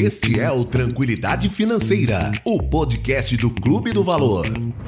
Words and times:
Este 0.00 0.40
é 0.40 0.50
o 0.50 0.64
Tranquilidade 0.64 1.50
Financeira, 1.50 2.32
o 2.46 2.58
podcast 2.62 3.36
do 3.36 3.50
Clube 3.50 3.92
do 3.92 4.02
Valor. 4.02 4.46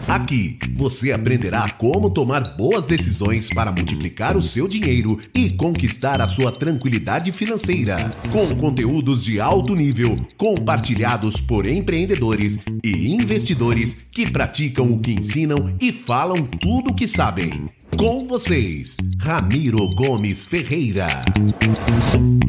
Aqui 0.09 0.59
você 0.75 1.13
aprenderá 1.13 1.69
como 1.69 2.09
tomar 2.09 2.57
boas 2.57 2.87
decisões 2.87 3.51
para 3.51 3.71
multiplicar 3.71 4.35
o 4.35 4.43
seu 4.43 4.67
dinheiro 4.67 5.19
e 5.35 5.51
conquistar 5.51 6.23
a 6.23 6.27
sua 6.27 6.51
tranquilidade 6.51 7.33
financeira, 7.33 7.99
com 8.33 8.57
conteúdos 8.57 9.23
de 9.23 9.39
alto 9.39 9.77
nível 9.77 10.17
compartilhados 10.39 11.39
por 11.39 11.67
empreendedores 11.67 12.59
e 12.83 13.13
investidores 13.13 14.07
que 14.11 14.31
praticam 14.31 14.91
o 14.91 14.99
que 14.99 15.13
ensinam 15.13 15.69
e 15.79 15.93
falam 15.93 16.39
tudo 16.39 16.93
o 16.93 16.95
que 16.95 17.07
sabem. 17.07 17.67
Com 17.99 18.27
vocês, 18.27 18.97
Ramiro 19.21 19.89
Gomes 19.91 20.45
Ferreira. 20.45 21.07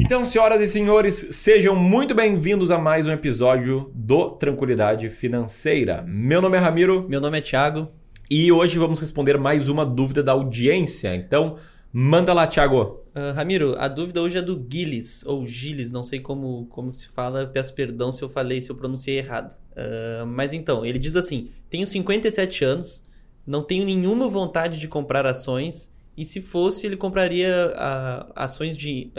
Então, 0.00 0.24
senhoras 0.24 0.60
e 0.60 0.68
senhores, 0.68 1.28
sejam 1.32 1.76
muito 1.76 2.14
bem-vindos 2.14 2.45
a 2.46 2.78
mais 2.78 3.08
um 3.08 3.10
episódio 3.10 3.90
do 3.92 4.30
Tranquilidade 4.30 5.08
Financeira. 5.08 6.04
Meu 6.06 6.40
nome 6.40 6.56
é 6.56 6.60
Ramiro. 6.60 7.04
Meu 7.08 7.20
nome 7.20 7.38
é 7.38 7.40
Thiago. 7.40 7.88
E 8.30 8.52
hoje 8.52 8.78
vamos 8.78 9.00
responder 9.00 9.36
mais 9.36 9.68
uma 9.68 9.84
dúvida 9.84 10.22
da 10.22 10.30
audiência. 10.30 11.12
Então, 11.16 11.56
manda 11.92 12.32
lá, 12.32 12.46
Thiago. 12.46 13.04
Uh, 13.16 13.34
Ramiro, 13.34 13.74
a 13.76 13.88
dúvida 13.88 14.22
hoje 14.22 14.38
é 14.38 14.42
do 14.42 14.64
Gilles, 14.70 15.26
ou 15.26 15.44
Gilles, 15.44 15.90
não 15.90 16.04
sei 16.04 16.20
como, 16.20 16.66
como 16.66 16.94
se 16.94 17.08
fala, 17.08 17.46
peço 17.46 17.74
perdão 17.74 18.12
se 18.12 18.22
eu 18.22 18.28
falei, 18.28 18.60
se 18.60 18.70
eu 18.70 18.76
pronunciei 18.76 19.18
errado. 19.18 19.58
Uh, 19.72 20.24
mas 20.24 20.52
então, 20.52 20.86
ele 20.86 21.00
diz 21.00 21.16
assim: 21.16 21.50
tenho 21.68 21.84
57 21.84 22.64
anos, 22.64 23.02
não 23.44 23.60
tenho 23.60 23.84
nenhuma 23.84 24.28
vontade 24.28 24.78
de 24.78 24.86
comprar 24.86 25.26
ações 25.26 25.92
e 26.16 26.24
se 26.24 26.40
fosse 26.40 26.86
ele 26.86 26.96
compraria 26.96 27.72
uh, 27.74 28.32
ações 28.36 28.78
de 28.78 29.10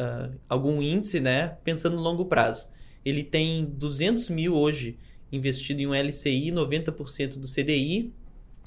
algum 0.48 0.82
índice, 0.82 1.20
né? 1.20 1.58
Pensando 1.66 1.98
no 1.98 2.02
longo 2.02 2.24
prazo. 2.24 2.77
Ele 3.08 3.24
tem 3.24 3.64
200 3.64 4.30
mil 4.30 4.54
hoje 4.54 4.98
investido 5.32 5.82
em 5.82 5.88
um 5.88 5.94
LCI, 5.94 6.52
90% 6.52 7.38
do 7.38 7.48
CDI 7.48 8.12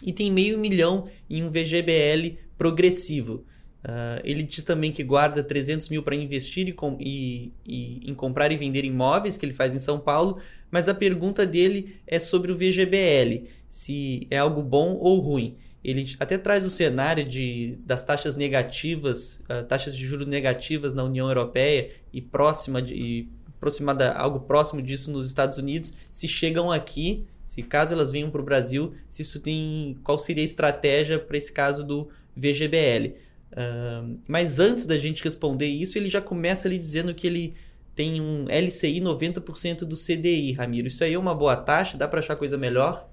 e 0.03 0.15
tem 0.15 0.33
meio 0.33 0.57
milhão 0.59 1.07
em 1.29 1.45
um 1.45 1.51
VGBL 1.51 2.39
progressivo. 2.57 3.45
Uh, 3.85 4.17
ele 4.25 4.43
diz 4.43 4.65
também 4.65 4.93
que 4.93 5.05
guarda 5.05 5.45
300 5.45 5.91
mil 5.91 6.03
para 6.03 6.17
investir 6.17 6.69
e, 6.69 6.73
com, 6.73 6.97
e, 6.99 7.53
e, 7.67 8.11
em 8.11 8.15
comprar 8.15 8.51
e 8.51 8.57
vender 8.57 8.83
imóveis, 8.83 9.37
que 9.37 9.45
ele 9.45 9.53
faz 9.53 9.75
em 9.75 9.79
São 9.79 10.01
Paulo, 10.01 10.39
mas 10.71 10.89
a 10.89 10.95
pergunta 10.95 11.45
dele 11.45 11.97
é 12.07 12.19
sobre 12.19 12.51
o 12.51 12.55
VGBL, 12.55 13.47
se 13.69 14.27
é 14.31 14.39
algo 14.39 14.63
bom 14.63 14.95
ou 14.95 15.21
ruim. 15.21 15.59
Ele 15.85 16.07
até 16.19 16.39
traz 16.39 16.65
o 16.65 16.71
cenário 16.71 17.25
de, 17.25 17.79
das 17.85 18.03
taxas 18.03 18.37
negativas, 18.37 19.43
uh, 19.51 19.67
taxas 19.67 19.95
de 19.95 20.07
juros 20.07 20.27
negativas 20.27 20.95
na 20.95 21.05
União 21.05 21.29
Europeia 21.29 21.91
e 22.11 22.23
próxima 22.23 22.81
de, 22.81 22.95
e 22.95 23.29
aproximada, 23.61 24.13
algo 24.15 24.41
próximo 24.41 24.81
disso 24.81 25.11
nos 25.11 25.27
Estados 25.27 25.59
Unidos, 25.59 25.93
se 26.11 26.27
chegam 26.27 26.73
aqui, 26.73 27.27
se 27.45 27.63
caso 27.63 27.93
elas 27.93 28.11
venham 28.11 28.31
para 28.31 28.41
o 28.41 28.45
Brasil, 28.45 28.95
se 29.07 29.21
isso 29.21 29.39
tem, 29.39 29.99
qual 30.03 30.19
seria 30.19 30.43
a 30.43 30.45
estratégia 30.45 31.19
para 31.19 31.37
esse 31.37 31.53
caso 31.53 31.85
do 31.85 32.09
VGBL. 32.35 33.15
Uh, 33.53 34.19
mas 34.27 34.59
antes 34.59 34.87
da 34.87 34.97
gente 34.97 35.23
responder 35.23 35.67
isso, 35.67 35.99
ele 35.99 36.09
já 36.09 36.21
começa 36.21 36.67
ali 36.67 36.79
dizendo 36.79 37.15
que 37.15 37.27
ele 37.27 37.55
tem 37.95 38.21
um 38.21 38.47
LCI 38.49 39.01
90% 39.01 39.81
do 39.81 39.97
CDI, 39.97 40.53
Ramiro. 40.53 40.89
Isso 40.89 41.05
aí 41.05 41.13
é 41.13 41.19
uma 41.19 41.35
boa 41.35 41.57
taxa? 41.57 41.99
Dá 41.99 42.09
para 42.09 42.21
achar 42.21 42.37
coisa 42.37 42.57
melhor? 42.57 43.09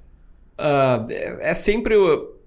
Uh, 0.53 1.11
é 1.41 1.53
sempre 1.53 1.95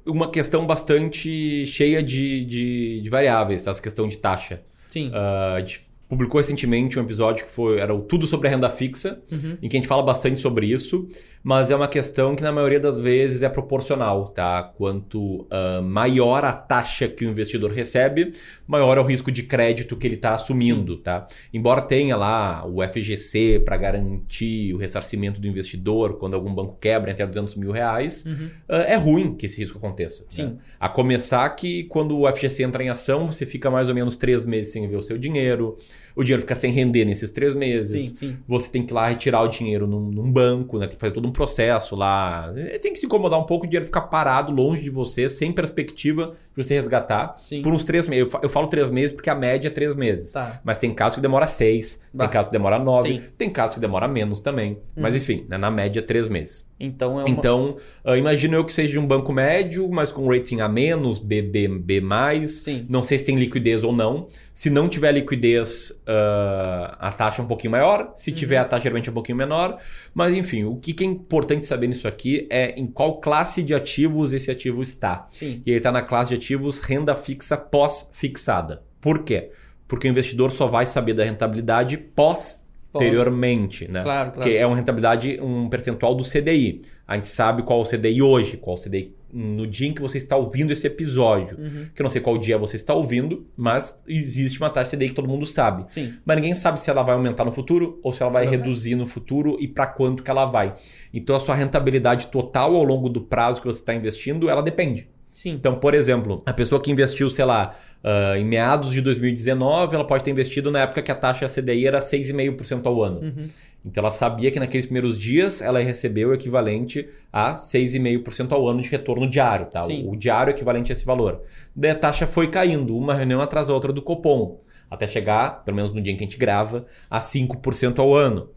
uma 0.06 0.30
questão 0.30 0.66
bastante 0.66 1.66
cheia 1.66 2.02
de, 2.02 2.44
de, 2.44 3.00
de 3.02 3.10
variáveis, 3.10 3.62
tá? 3.62 3.72
essa 3.72 3.82
questão 3.82 4.08
de 4.08 4.16
taxa. 4.16 4.62
Sim. 4.90 5.10
Uh, 5.10 5.89
publicou 6.10 6.40
recentemente 6.40 6.98
um 6.98 7.02
episódio 7.02 7.44
que 7.44 7.50
foi 7.50 7.78
era 7.78 7.94
o 7.94 8.00
tudo 8.00 8.26
sobre 8.26 8.48
a 8.48 8.50
renda 8.50 8.68
fixa, 8.68 9.22
uhum. 9.30 9.56
em 9.62 9.68
que 9.68 9.76
a 9.76 9.80
gente 9.80 9.88
fala 9.88 10.02
bastante 10.02 10.40
sobre 10.40 10.66
isso 10.66 11.06
mas 11.42 11.70
é 11.70 11.76
uma 11.76 11.88
questão 11.88 12.36
que 12.36 12.42
na 12.42 12.52
maioria 12.52 12.78
das 12.78 12.98
vezes 12.98 13.42
é 13.42 13.48
proporcional, 13.48 14.28
tá? 14.28 14.62
Quanto 14.62 15.42
uh, 15.42 15.82
maior 15.82 16.44
a 16.44 16.52
taxa 16.52 17.08
que 17.08 17.24
o 17.24 17.30
investidor 17.30 17.72
recebe, 17.72 18.32
maior 18.66 18.98
é 18.98 19.00
o 19.00 19.04
risco 19.04 19.32
de 19.32 19.42
crédito 19.42 19.96
que 19.96 20.06
ele 20.06 20.16
está 20.16 20.34
assumindo, 20.34 20.96
Sim. 20.96 21.02
tá? 21.02 21.26
Embora 21.52 21.80
tenha 21.80 22.16
lá 22.16 22.66
o 22.66 22.86
FGC 22.86 23.62
para 23.64 23.76
garantir 23.78 24.74
o 24.74 24.76
ressarcimento 24.76 25.40
do 25.40 25.46
investidor 25.46 26.18
quando 26.18 26.34
algum 26.34 26.54
banco 26.54 26.76
quebra 26.78 27.12
até 27.12 27.26
200 27.26 27.54
mil 27.54 27.72
reais, 27.72 28.24
uhum. 28.26 28.50
uh, 28.68 28.82
é 28.86 28.96
ruim 28.96 29.34
que 29.34 29.46
esse 29.46 29.58
risco 29.58 29.78
aconteça. 29.78 30.24
Sim. 30.28 30.44
Né? 30.44 30.56
A 30.78 30.88
começar 30.90 31.48
que 31.50 31.84
quando 31.84 32.18
o 32.18 32.30
FGC 32.30 32.64
entra 32.64 32.84
em 32.84 32.90
ação, 32.90 33.26
você 33.26 33.46
fica 33.46 33.70
mais 33.70 33.88
ou 33.88 33.94
menos 33.94 34.14
três 34.14 34.44
meses 34.44 34.72
sem 34.72 34.86
ver 34.86 34.96
o 34.96 35.02
seu 35.02 35.16
dinheiro, 35.16 35.74
o 36.14 36.22
dinheiro 36.22 36.42
fica 36.42 36.54
sem 36.54 36.70
render 36.70 37.06
nesses 37.06 37.30
três 37.30 37.54
meses, 37.54 38.10
sim, 38.10 38.14
sim. 38.14 38.38
você 38.46 38.70
tem 38.70 38.84
que 38.84 38.92
ir 38.92 38.94
lá 38.94 39.08
retirar 39.08 39.42
o 39.42 39.48
dinheiro 39.48 39.86
num, 39.86 40.10
num 40.10 40.30
banco, 40.30 40.78
né? 40.78 40.86
Tem 40.86 40.96
que 40.96 41.00
fazer 41.00 41.14
todo 41.14 41.29
um 41.30 41.32
processo 41.32 41.96
lá. 41.96 42.52
Tem 42.82 42.92
que 42.92 42.98
se 42.98 43.06
incomodar 43.06 43.38
um 43.38 43.44
pouco, 43.44 43.64
o 43.64 43.68
dinheiro 43.68 43.84
ficar 43.84 44.02
parado 44.02 44.52
longe 44.52 44.82
de 44.82 44.90
você, 44.90 45.28
sem 45.28 45.52
perspectiva 45.52 46.34
de 46.54 46.62
você 46.62 46.74
resgatar. 46.74 47.34
Sim. 47.36 47.62
Por 47.62 47.72
uns 47.72 47.84
três 47.84 48.06
meses. 48.06 48.32
Eu 48.42 48.48
falo 48.48 48.66
três 48.66 48.90
meses 48.90 49.12
porque 49.12 49.30
a 49.30 49.34
média 49.34 49.68
é 49.68 49.70
três 49.70 49.94
meses. 49.94 50.32
Tá. 50.32 50.60
Mas 50.62 50.78
tem 50.78 50.92
casos 50.92 51.16
que 51.16 51.22
demora 51.22 51.46
seis, 51.46 52.00
bah. 52.12 52.24
tem 52.24 52.32
casos 52.32 52.50
que 52.50 52.56
demora 52.56 52.78
nove, 52.78 53.14
Sim. 53.14 53.22
tem 53.38 53.50
casos 53.50 53.74
que 53.74 53.80
demora 53.80 54.06
menos 54.06 54.40
também. 54.40 54.72
Uhum. 54.72 55.02
Mas 55.02 55.16
enfim, 55.16 55.46
né, 55.48 55.56
na 55.56 55.70
média, 55.70 56.02
três 56.02 56.28
meses. 56.28 56.69
Então, 56.80 57.20
é 57.20 57.24
uma... 57.24 57.28
então 57.28 57.76
uh, 58.04 58.16
imagino 58.16 58.56
eu 58.56 58.64
que 58.64 58.72
seja 58.72 58.92
de 58.92 58.98
um 58.98 59.06
banco 59.06 59.32
médio, 59.32 59.86
mas 59.90 60.10
com 60.10 60.26
rating 60.26 60.60
A 60.60 60.68
menos, 60.68 61.18
BB, 61.18 61.68
B+. 61.68 62.02
Sim. 62.48 62.86
Não 62.88 63.02
sei 63.02 63.18
se 63.18 63.26
tem 63.26 63.36
liquidez 63.36 63.84
ou 63.84 63.92
não. 63.92 64.26
Se 64.54 64.70
não 64.70 64.88
tiver 64.88 65.12
liquidez, 65.12 65.90
uh, 65.90 66.96
a 66.98 67.12
taxa 67.12 67.42
é 67.42 67.44
um 67.44 67.48
pouquinho 67.48 67.72
maior. 67.72 68.12
Se 68.16 68.32
tiver, 68.32 68.56
uhum. 68.56 68.62
a 68.62 68.64
taxa 68.64 68.84
geralmente 68.84 69.08
é 69.08 69.10
um 69.10 69.14
pouquinho 69.14 69.36
menor. 69.36 69.78
Mas 70.14 70.32
enfim, 70.32 70.64
o 70.64 70.76
que 70.76 71.04
é 71.04 71.06
importante 71.06 71.66
saber 71.66 71.86
nisso 71.86 72.08
aqui 72.08 72.46
é 72.50 72.74
em 72.78 72.86
qual 72.86 73.20
classe 73.20 73.62
de 73.62 73.74
ativos 73.74 74.32
esse 74.32 74.50
ativo 74.50 74.82
está. 74.82 75.26
Sim. 75.28 75.62
E 75.66 75.70
ele 75.70 75.78
está 75.78 75.92
na 75.92 76.00
classe 76.00 76.30
de 76.30 76.36
ativos 76.36 76.78
renda 76.78 77.14
fixa 77.14 77.56
pós-fixada. 77.56 78.82
Por 79.00 79.22
quê? 79.22 79.50
Porque 79.86 80.08
o 80.08 80.10
investidor 80.10 80.50
só 80.50 80.66
vai 80.66 80.86
saber 80.86 81.14
da 81.14 81.24
rentabilidade 81.24 81.96
pós 81.96 82.59
anteriormente, 82.94 83.88
né? 83.88 84.02
Claro, 84.02 84.32
claro. 84.32 84.50
Que 84.50 84.56
é 84.56 84.66
uma 84.66 84.76
rentabilidade, 84.76 85.38
um 85.40 85.68
percentual 85.68 86.14
do 86.14 86.24
CDI. 86.24 86.82
A 87.06 87.16
gente 87.16 87.28
sabe 87.28 87.62
qual 87.62 87.80
é 87.80 87.82
o 87.82 87.86
CDI 87.86 88.22
hoje, 88.22 88.56
qual 88.56 88.76
é 88.76 88.80
o 88.80 88.82
CDI 88.82 89.14
no 89.32 89.66
dia 89.66 89.88
em 89.88 89.94
que 89.94 90.02
você 90.02 90.18
está 90.18 90.36
ouvindo 90.36 90.72
esse 90.72 90.86
episódio. 90.86 91.58
Uhum. 91.58 91.86
Que 91.94 92.02
eu 92.02 92.04
não 92.04 92.10
sei 92.10 92.20
qual 92.20 92.36
dia 92.36 92.58
você 92.58 92.76
está 92.76 92.94
ouvindo, 92.94 93.46
mas 93.56 94.02
existe 94.06 94.58
uma 94.58 94.70
taxa 94.70 94.96
CDI 94.96 95.08
que 95.08 95.14
todo 95.14 95.28
mundo 95.28 95.46
sabe. 95.46 95.86
Sim. 95.88 96.14
Mas 96.24 96.36
ninguém 96.36 96.54
sabe 96.54 96.80
se 96.80 96.90
ela 96.90 97.02
vai 97.02 97.14
aumentar 97.14 97.44
no 97.44 97.52
futuro 97.52 98.00
ou 98.02 98.12
se 98.12 98.22
ela 98.22 98.30
vai 98.30 98.44
Sim. 98.44 98.50
reduzir 98.50 98.94
no 98.94 99.06
futuro 99.06 99.56
e 99.60 99.68
para 99.68 99.86
quanto 99.86 100.22
que 100.22 100.30
ela 100.30 100.44
vai. 100.44 100.72
Então 101.12 101.34
a 101.36 101.40
sua 101.40 101.54
rentabilidade 101.54 102.26
total 102.28 102.74
ao 102.74 102.84
longo 102.84 103.08
do 103.08 103.20
prazo 103.20 103.60
que 103.60 103.66
você 103.66 103.80
está 103.80 103.94
investindo, 103.94 104.50
ela 104.50 104.62
depende. 104.62 105.08
Sim. 105.40 105.52
Então, 105.52 105.74
por 105.76 105.94
exemplo, 105.94 106.42
a 106.44 106.52
pessoa 106.52 106.78
que 106.78 106.90
investiu, 106.90 107.30
sei 107.30 107.46
lá, 107.46 107.74
uh, 108.04 108.36
em 108.36 108.44
meados 108.44 108.92
de 108.92 109.00
2019, 109.00 109.94
ela 109.94 110.06
pode 110.06 110.22
ter 110.22 110.30
investido 110.30 110.70
na 110.70 110.80
época 110.80 111.00
que 111.00 111.10
a 111.10 111.14
taxa 111.14 111.46
CDI 111.46 111.86
era 111.86 112.00
6,5% 112.00 112.84
ao 112.84 113.02
ano. 113.02 113.20
Uhum. 113.20 113.48
Então, 113.82 114.02
ela 114.02 114.10
sabia 114.10 114.50
que 114.50 114.60
naqueles 114.60 114.84
primeiros 114.84 115.18
dias 115.18 115.62
ela 115.62 115.78
recebeu 115.78 116.28
o 116.28 116.34
equivalente 116.34 117.08
a 117.32 117.54
6,5% 117.54 118.52
ao 118.52 118.68
ano 118.68 118.82
de 118.82 118.90
retorno 118.90 119.26
diário. 119.26 119.64
Tá? 119.64 119.80
O, 119.86 120.10
o 120.10 120.16
diário 120.16 120.50
é 120.50 120.54
equivalente 120.54 120.92
a 120.92 120.94
esse 120.94 121.06
valor. 121.06 121.40
Daí 121.74 121.92
a 121.92 121.94
taxa 121.94 122.26
foi 122.26 122.48
caindo, 122.48 122.94
uma 122.94 123.14
reunião 123.14 123.40
atrás 123.40 123.68
da 123.68 123.72
outra 123.72 123.94
do 123.94 124.02
Copom, 124.02 124.60
até 124.90 125.06
chegar, 125.06 125.64
pelo 125.64 125.74
menos 125.74 125.90
no 125.90 126.02
dia 126.02 126.12
em 126.12 126.18
que 126.18 126.24
a 126.24 126.26
gente 126.26 126.38
grava, 126.38 126.84
a 127.08 127.18
5% 127.18 127.98
ao 127.98 128.14
ano. 128.14 128.50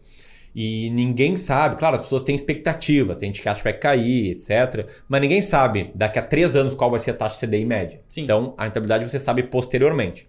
E 0.54 0.88
ninguém 0.90 1.34
sabe, 1.34 1.76
claro, 1.76 1.96
as 1.96 2.02
pessoas 2.02 2.22
têm 2.22 2.36
expectativas, 2.36 3.16
tem 3.16 3.28
gente 3.28 3.42
que 3.42 3.48
acha 3.48 3.58
que 3.58 3.64
vai 3.64 3.72
cair, 3.72 4.30
etc. 4.30 4.88
Mas 5.08 5.20
ninguém 5.20 5.42
sabe 5.42 5.90
daqui 5.94 6.18
a 6.18 6.22
três 6.22 6.54
anos 6.54 6.74
qual 6.74 6.90
vai 6.90 7.00
ser 7.00 7.10
a 7.10 7.14
taxa 7.14 7.44
CDI 7.44 7.64
média. 7.64 8.00
Sim. 8.08 8.22
Então, 8.22 8.54
a 8.56 8.64
rentabilidade 8.64 9.08
você 9.08 9.18
sabe 9.18 9.42
posteriormente. 9.42 10.26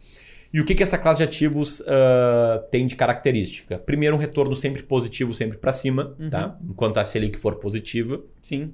E 0.51 0.59
o 0.59 0.65
que, 0.65 0.73
que 0.73 0.81
essa 0.81 0.97
classe 0.97 1.17
de 1.17 1.25
ativos 1.25 1.81
uh, 1.81 2.63
tem 2.71 2.87
de 2.87 2.95
característica? 2.95 3.77
Primeiro, 3.77 4.15
um 4.15 4.19
retorno 4.19 4.55
sempre 4.55 4.81
positivo, 4.81 5.33
sempre 5.33 5.57
para 5.57 5.73
cima, 5.73 6.15
uhum. 6.17 6.29
tá? 6.29 6.57
enquanto 6.63 6.97
a 6.97 7.05
Selic 7.05 7.37
for 7.37 7.55
positiva. 7.55 8.21
Sim. 8.41 8.73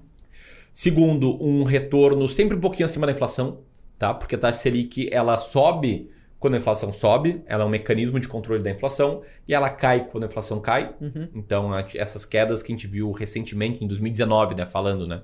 Segundo, 0.72 1.44
um 1.44 1.64
retorno 1.64 2.30
sempre 2.30 2.56
um 2.56 2.62
pouquinho 2.62 2.86
acima 2.86 3.06
da 3.06 3.12
inflação, 3.12 3.60
tá? 3.98 4.14
porque 4.14 4.36
a 4.36 4.38
taxa 4.38 4.60
Selic 4.60 5.10
ela 5.12 5.38
sobe 5.38 6.10
quando 6.42 6.56
a 6.56 6.58
inflação 6.58 6.92
sobe, 6.92 7.44
ela 7.46 7.64
é 7.64 7.66
um 7.68 7.70
mecanismo 7.70 8.20
de 8.20 8.28
controle 8.28 8.64
da 8.64 8.72
inflação 8.72 9.22
e 9.48 9.54
ela 9.54 9.70
cai 9.70 10.08
quando 10.10 10.24
a 10.24 10.26
inflação 10.26 10.60
cai. 10.60 10.92
Uhum. 11.00 11.30
Então, 11.36 11.72
essas 11.94 12.26
quedas 12.26 12.64
que 12.64 12.74
a 12.74 12.76
gente 12.76 12.88
viu 12.88 13.12
recentemente, 13.12 13.86
em 13.86 13.88
2019, 13.88 14.56
né, 14.56 14.66
falando 14.66 15.06
né, 15.06 15.22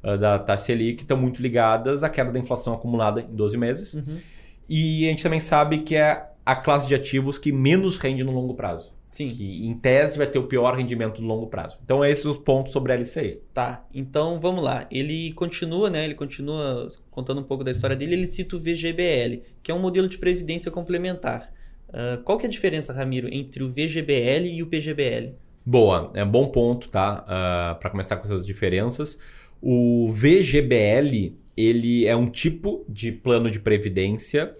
ah, 0.00 0.16
da 0.16 0.38
taxa 0.38 0.66
Selic, 0.66 1.02
estão 1.02 1.16
muito 1.16 1.42
ligadas 1.42 2.04
à 2.04 2.08
queda 2.08 2.30
da 2.30 2.38
inflação 2.38 2.72
acumulada 2.72 3.20
em 3.20 3.34
12 3.34 3.58
meses. 3.58 3.94
Uhum. 3.94 4.20
E 4.68 5.06
a 5.06 5.10
gente 5.10 5.24
também 5.24 5.40
sabe 5.40 5.78
que 5.78 5.96
é 5.96 6.24
a 6.46 6.54
classe 6.54 6.86
de 6.86 6.94
ativos 6.94 7.36
que 7.36 7.50
menos 7.50 7.98
rende 7.98 8.22
no 8.22 8.30
longo 8.30 8.54
prazo. 8.54 8.94
Sim. 9.10 9.28
Que 9.28 9.66
em 9.66 9.74
tese 9.74 10.16
vai 10.16 10.26
ter 10.26 10.38
o 10.38 10.46
pior 10.46 10.76
rendimento 10.76 11.20
no 11.20 11.28
longo 11.28 11.48
prazo. 11.48 11.78
Então, 11.84 12.04
esses 12.04 12.22
são 12.22 12.30
os 12.30 12.38
pontos 12.38 12.72
sobre 12.72 12.92
a 12.92 12.96
LCI. 12.96 13.40
Tá, 13.52 13.84
então 13.92 14.38
vamos 14.38 14.62
lá. 14.62 14.86
Ele 14.90 15.32
continua, 15.32 15.90
né? 15.90 16.04
Ele 16.04 16.14
continua 16.14 16.88
contando 17.10 17.40
um 17.40 17.44
pouco 17.44 17.64
da 17.64 17.72
história 17.72 17.96
dele. 17.96 18.14
Ele 18.14 18.26
cita 18.26 18.56
o 18.56 18.60
VGBL, 18.60 19.42
que 19.62 19.70
é 19.70 19.74
um 19.74 19.80
modelo 19.80 20.08
de 20.08 20.16
previdência 20.16 20.70
complementar. 20.70 21.52
Uh, 21.88 22.22
qual 22.22 22.38
que 22.38 22.46
é 22.46 22.48
a 22.48 22.50
diferença, 22.50 22.92
Ramiro, 22.92 23.28
entre 23.32 23.64
o 23.64 23.68
VGBL 23.68 24.46
e 24.46 24.62
o 24.62 24.66
PGBL? 24.68 25.34
Boa, 25.66 26.10
é 26.14 26.24
um 26.24 26.30
bom 26.30 26.46
ponto, 26.46 26.88
tá? 26.88 27.20
Uh, 27.20 27.24
ah, 27.26 27.78
para 27.80 27.90
começar 27.90 28.16
com 28.16 28.24
essas 28.24 28.46
diferenças. 28.46 29.18
O 29.60 30.10
VGBL, 30.12 31.34
ele 31.56 32.06
é 32.06 32.14
um 32.14 32.30
tipo 32.30 32.84
de 32.88 33.12
plano 33.12 33.50
de 33.50 33.58
previdência 33.58 34.54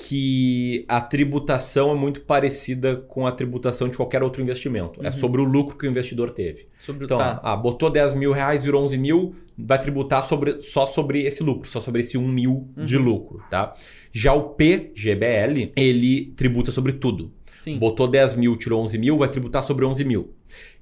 que 0.00 0.84
a 0.86 1.00
tributação 1.00 1.90
é 1.90 1.94
muito 1.96 2.20
parecida 2.20 2.94
com 2.94 3.26
a 3.26 3.32
tributação 3.32 3.88
de 3.88 3.96
qualquer 3.96 4.22
outro 4.22 4.40
investimento. 4.40 5.00
É 5.00 5.02
uhum. 5.02 5.08
É 5.08 5.10
sobre 5.12 5.40
o 5.40 5.44
lucro 5.44 5.76
que 5.76 5.88
o 5.88 5.90
investidor 5.90 6.30
teve. 6.30 6.68
Sobre, 6.78 7.04
então, 7.04 7.18
tá. 7.18 7.40
ah, 7.42 7.56
botou 7.56 7.90
10 7.90 8.14
mil 8.14 8.32
reais, 8.32 8.62
virou 8.62 8.84
11 8.84 8.96
mil, 8.96 9.34
vai 9.58 9.76
tributar 9.80 10.24
sobre, 10.24 10.62
só 10.62 10.86
sobre 10.86 11.24
esse 11.24 11.42
lucro, 11.42 11.68
só 11.68 11.80
sobre 11.80 12.02
esse 12.02 12.16
1 12.16 12.22
mil 12.22 12.68
uhum. 12.76 12.86
de 12.86 12.96
lucro. 12.96 13.42
Tá? 13.50 13.72
Já 14.12 14.32
o 14.32 14.50
PGBL, 14.50 15.72
ele 15.74 16.32
tributa 16.36 16.70
sobre 16.70 16.92
tudo. 16.92 17.32
Sim. 17.60 17.76
Botou 17.76 18.06
10 18.06 18.36
mil, 18.36 18.56
tirou 18.56 18.80
11 18.84 18.96
mil, 18.98 19.18
vai 19.18 19.28
tributar 19.28 19.64
sobre 19.64 19.84
11 19.84 20.04
mil. 20.04 20.32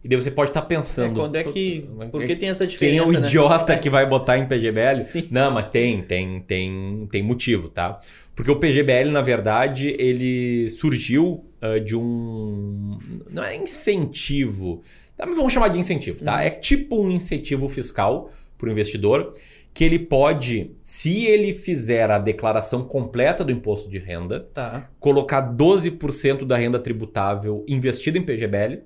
E 0.04 0.08
daí 0.08 0.20
você 0.20 0.30
pode 0.30 0.50
estar 0.50 0.60
tá 0.60 0.66
pensando. 0.66 1.18
É, 1.18 1.24
quando 1.24 1.36
é 1.36 1.42
que. 1.42 1.88
Por 2.12 2.24
que 2.24 2.36
tem 2.36 2.50
essa 2.50 2.66
diferença? 2.66 3.02
Tem 3.02 3.10
um 3.10 3.18
né? 3.18 3.26
idiota 3.26 3.76
que 3.78 3.88
vai 3.90 4.06
botar 4.06 4.36
em 4.38 4.46
PGBL? 4.46 5.00
Sim. 5.00 5.26
Não, 5.30 5.50
mas 5.50 5.70
tem, 5.70 6.02
tem, 6.02 6.40
tem, 6.42 7.08
tem 7.10 7.22
motivo, 7.22 7.68
tá? 7.68 7.98
Porque 8.37 8.50
o 8.50 8.61
PGBL, 8.61 9.11
na 9.11 9.23
verdade, 9.23 9.97
ele 9.99 10.69
surgiu 10.69 11.47
uh, 11.62 11.81
de 11.81 11.97
um. 11.97 12.99
Não 13.31 13.43
é 13.43 13.56
incentivo. 13.56 14.83
Tá, 15.17 15.25
vamos 15.25 15.55
chamar 15.55 15.69
de 15.69 15.79
incentivo, 15.79 16.23
tá? 16.23 16.35
Uhum. 16.35 16.41
É 16.41 16.50
tipo 16.50 17.03
um 17.03 17.11
incentivo 17.11 17.67
fiscal 17.67 18.31
para 18.59 18.69
o 18.69 18.71
investidor 18.71 19.33
que 19.73 19.85
ele 19.85 19.99
pode, 19.99 20.71
se 20.83 21.27
ele 21.27 21.55
fizer 21.55 22.11
a 22.11 22.19
declaração 22.19 22.85
completa 22.85 23.44
do 23.44 23.53
imposto 23.53 23.91
de 23.91 23.99
renda, 23.99 24.41
tá. 24.55 24.88
colocar 24.99 25.55
12% 25.55 26.47
da 26.47 26.56
renda 26.56 26.79
tributável 26.79 27.62
investida 27.69 28.17
em 28.17 28.23
PGBL 28.23 28.79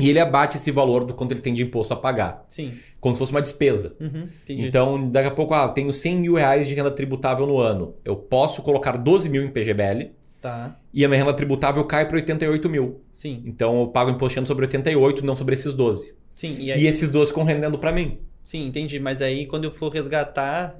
e 0.00 0.08
ele 0.08 0.18
abate 0.18 0.56
esse 0.56 0.70
valor 0.70 1.04
do 1.04 1.14
quanto 1.14 1.32
ele 1.32 1.40
tem 1.40 1.54
de 1.54 1.62
imposto 1.62 1.92
a 1.94 1.96
pagar. 1.96 2.44
Sim. 2.48 2.72
Como 3.00 3.14
se 3.14 3.18
fosse 3.18 3.32
uma 3.32 3.42
despesa. 3.42 3.94
Uhum, 4.00 4.28
então, 4.48 5.10
daqui 5.10 5.28
a 5.28 5.30
pouco, 5.30 5.54
ah, 5.54 5.68
tenho 5.68 5.92
100 5.92 6.16
mil 6.16 6.34
reais 6.34 6.66
de 6.66 6.74
renda 6.74 6.90
tributável 6.90 7.46
no 7.46 7.58
ano. 7.58 7.94
Eu 8.04 8.16
posso 8.16 8.62
colocar 8.62 8.96
12 8.96 9.28
mil 9.28 9.42
em 9.42 9.50
PGBL. 9.50 10.10
Tá. 10.40 10.76
E 10.92 11.04
a 11.04 11.08
minha 11.08 11.20
renda 11.20 11.34
tributável 11.34 11.84
cai 11.84 12.06
para 12.06 12.16
88 12.16 12.68
mil. 12.68 13.00
Sim. 13.12 13.42
Então 13.44 13.80
eu 13.80 13.88
pago 13.88 14.10
imposto 14.10 14.46
sobre 14.46 14.64
88, 14.64 15.24
não 15.24 15.36
sobre 15.36 15.54
esses 15.54 15.74
12. 15.74 16.14
Sim. 16.34 16.56
E, 16.58 16.72
aí... 16.72 16.82
e 16.82 16.86
esses 16.86 17.08
12 17.08 17.30
ficam 17.30 17.44
rendendo 17.44 17.78
para 17.78 17.92
mim. 17.92 18.18
Sim, 18.42 18.66
entendi. 18.66 18.98
Mas 18.98 19.20
aí 19.20 19.46
quando 19.46 19.64
eu 19.64 19.70
for 19.70 19.92
resgatar, 19.92 20.78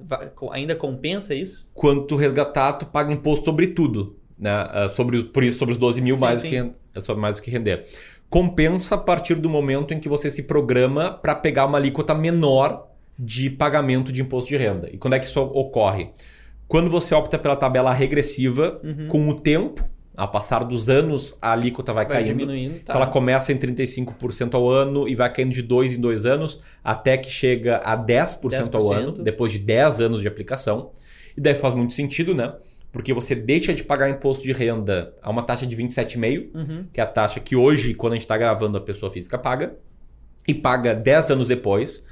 ainda 0.50 0.74
compensa 0.74 1.34
isso? 1.34 1.68
Quando 1.74 2.06
tu 2.06 2.16
resgatar, 2.16 2.72
tu 2.74 2.86
paga 2.86 3.12
imposto 3.12 3.44
sobre 3.44 3.68
tudo. 3.68 4.16
Né? 4.38 4.50
Ah, 4.50 4.88
sobre, 4.88 5.22
por 5.24 5.44
isso, 5.44 5.58
sobre 5.58 5.72
os 5.72 5.78
12 5.78 6.00
mil, 6.00 6.16
sim, 6.16 6.20
mais, 6.20 6.40
sim. 6.40 6.62
Do 6.62 6.74
que, 6.94 7.00
sobre 7.02 7.20
mais 7.20 7.36
do 7.36 7.42
que 7.42 7.50
render. 7.50 7.84
Compensa 8.30 8.94
a 8.94 8.98
partir 8.98 9.34
do 9.34 9.50
momento 9.50 9.92
em 9.92 9.98
que 9.98 10.08
você 10.08 10.30
se 10.30 10.44
programa 10.44 11.10
para 11.10 11.34
pegar 11.34 11.66
uma 11.66 11.76
alíquota 11.76 12.14
menor 12.14 12.88
de 13.18 13.50
pagamento 13.50 14.12
de 14.12 14.22
imposto 14.22 14.48
de 14.48 14.56
renda. 14.56 14.88
E 14.90 14.96
quando 14.96 15.14
é 15.14 15.18
que 15.18 15.26
isso 15.26 15.40
ocorre? 15.40 16.10
Quando 16.68 16.88
você 16.88 17.12
opta 17.12 17.36
pela 17.36 17.56
tabela 17.56 17.92
regressiva, 17.92 18.80
uhum. 18.84 19.08
com 19.08 19.28
o 19.28 19.34
tempo, 19.34 19.84
ao 20.16 20.30
passar 20.30 20.62
dos 20.62 20.88
anos, 20.88 21.36
a 21.42 21.52
alíquota 21.52 21.92
vai, 21.92 22.06
vai 22.06 22.18
caindo. 22.18 22.38
Diminuindo, 22.38 22.74
tá. 22.74 22.80
Então 22.82 22.96
ela 22.96 23.06
começa 23.08 23.52
em 23.52 23.58
35% 23.58 24.54
ao 24.54 24.68
ano 24.68 25.08
e 25.08 25.16
vai 25.16 25.32
caindo 25.32 25.52
de 25.52 25.62
2 25.62 25.94
em 25.94 26.00
2 26.00 26.26
anos, 26.26 26.60
até 26.84 27.16
que 27.16 27.28
chega 27.28 27.78
a 27.78 27.96
10%, 27.96 28.38
10%, 28.42 28.74
ao 28.74 28.92
ano, 28.92 29.12
depois 29.12 29.52
de 29.52 29.58
10 29.58 30.00
anos 30.02 30.20
de 30.20 30.28
aplicação. 30.28 30.92
E 31.36 31.40
daí 31.40 31.56
faz 31.56 31.74
muito 31.74 31.94
sentido, 31.94 32.34
né? 32.34 32.54
Porque 32.92 33.12
você 33.12 33.34
deixa 33.34 33.72
de 33.72 33.84
pagar 33.84 34.10
imposto 34.10 34.42
de 34.44 34.52
renda 34.52 35.14
a 35.22 35.30
uma 35.30 35.42
taxa 35.42 35.66
de 35.66 35.76
27,5%, 35.76 36.50
uhum. 36.54 36.86
que 36.92 37.00
é 37.00 37.04
a 37.04 37.06
taxa 37.06 37.38
que 37.38 37.54
hoje, 37.54 37.94
quando 37.94 38.14
a 38.14 38.16
gente 38.16 38.24
está 38.24 38.36
gravando, 38.36 38.76
a 38.76 38.80
pessoa 38.80 39.12
física 39.12 39.38
paga, 39.38 39.76
e 40.46 40.54
paga 40.54 40.94
10 40.94 41.30
anos 41.30 41.48
depois 41.48 42.04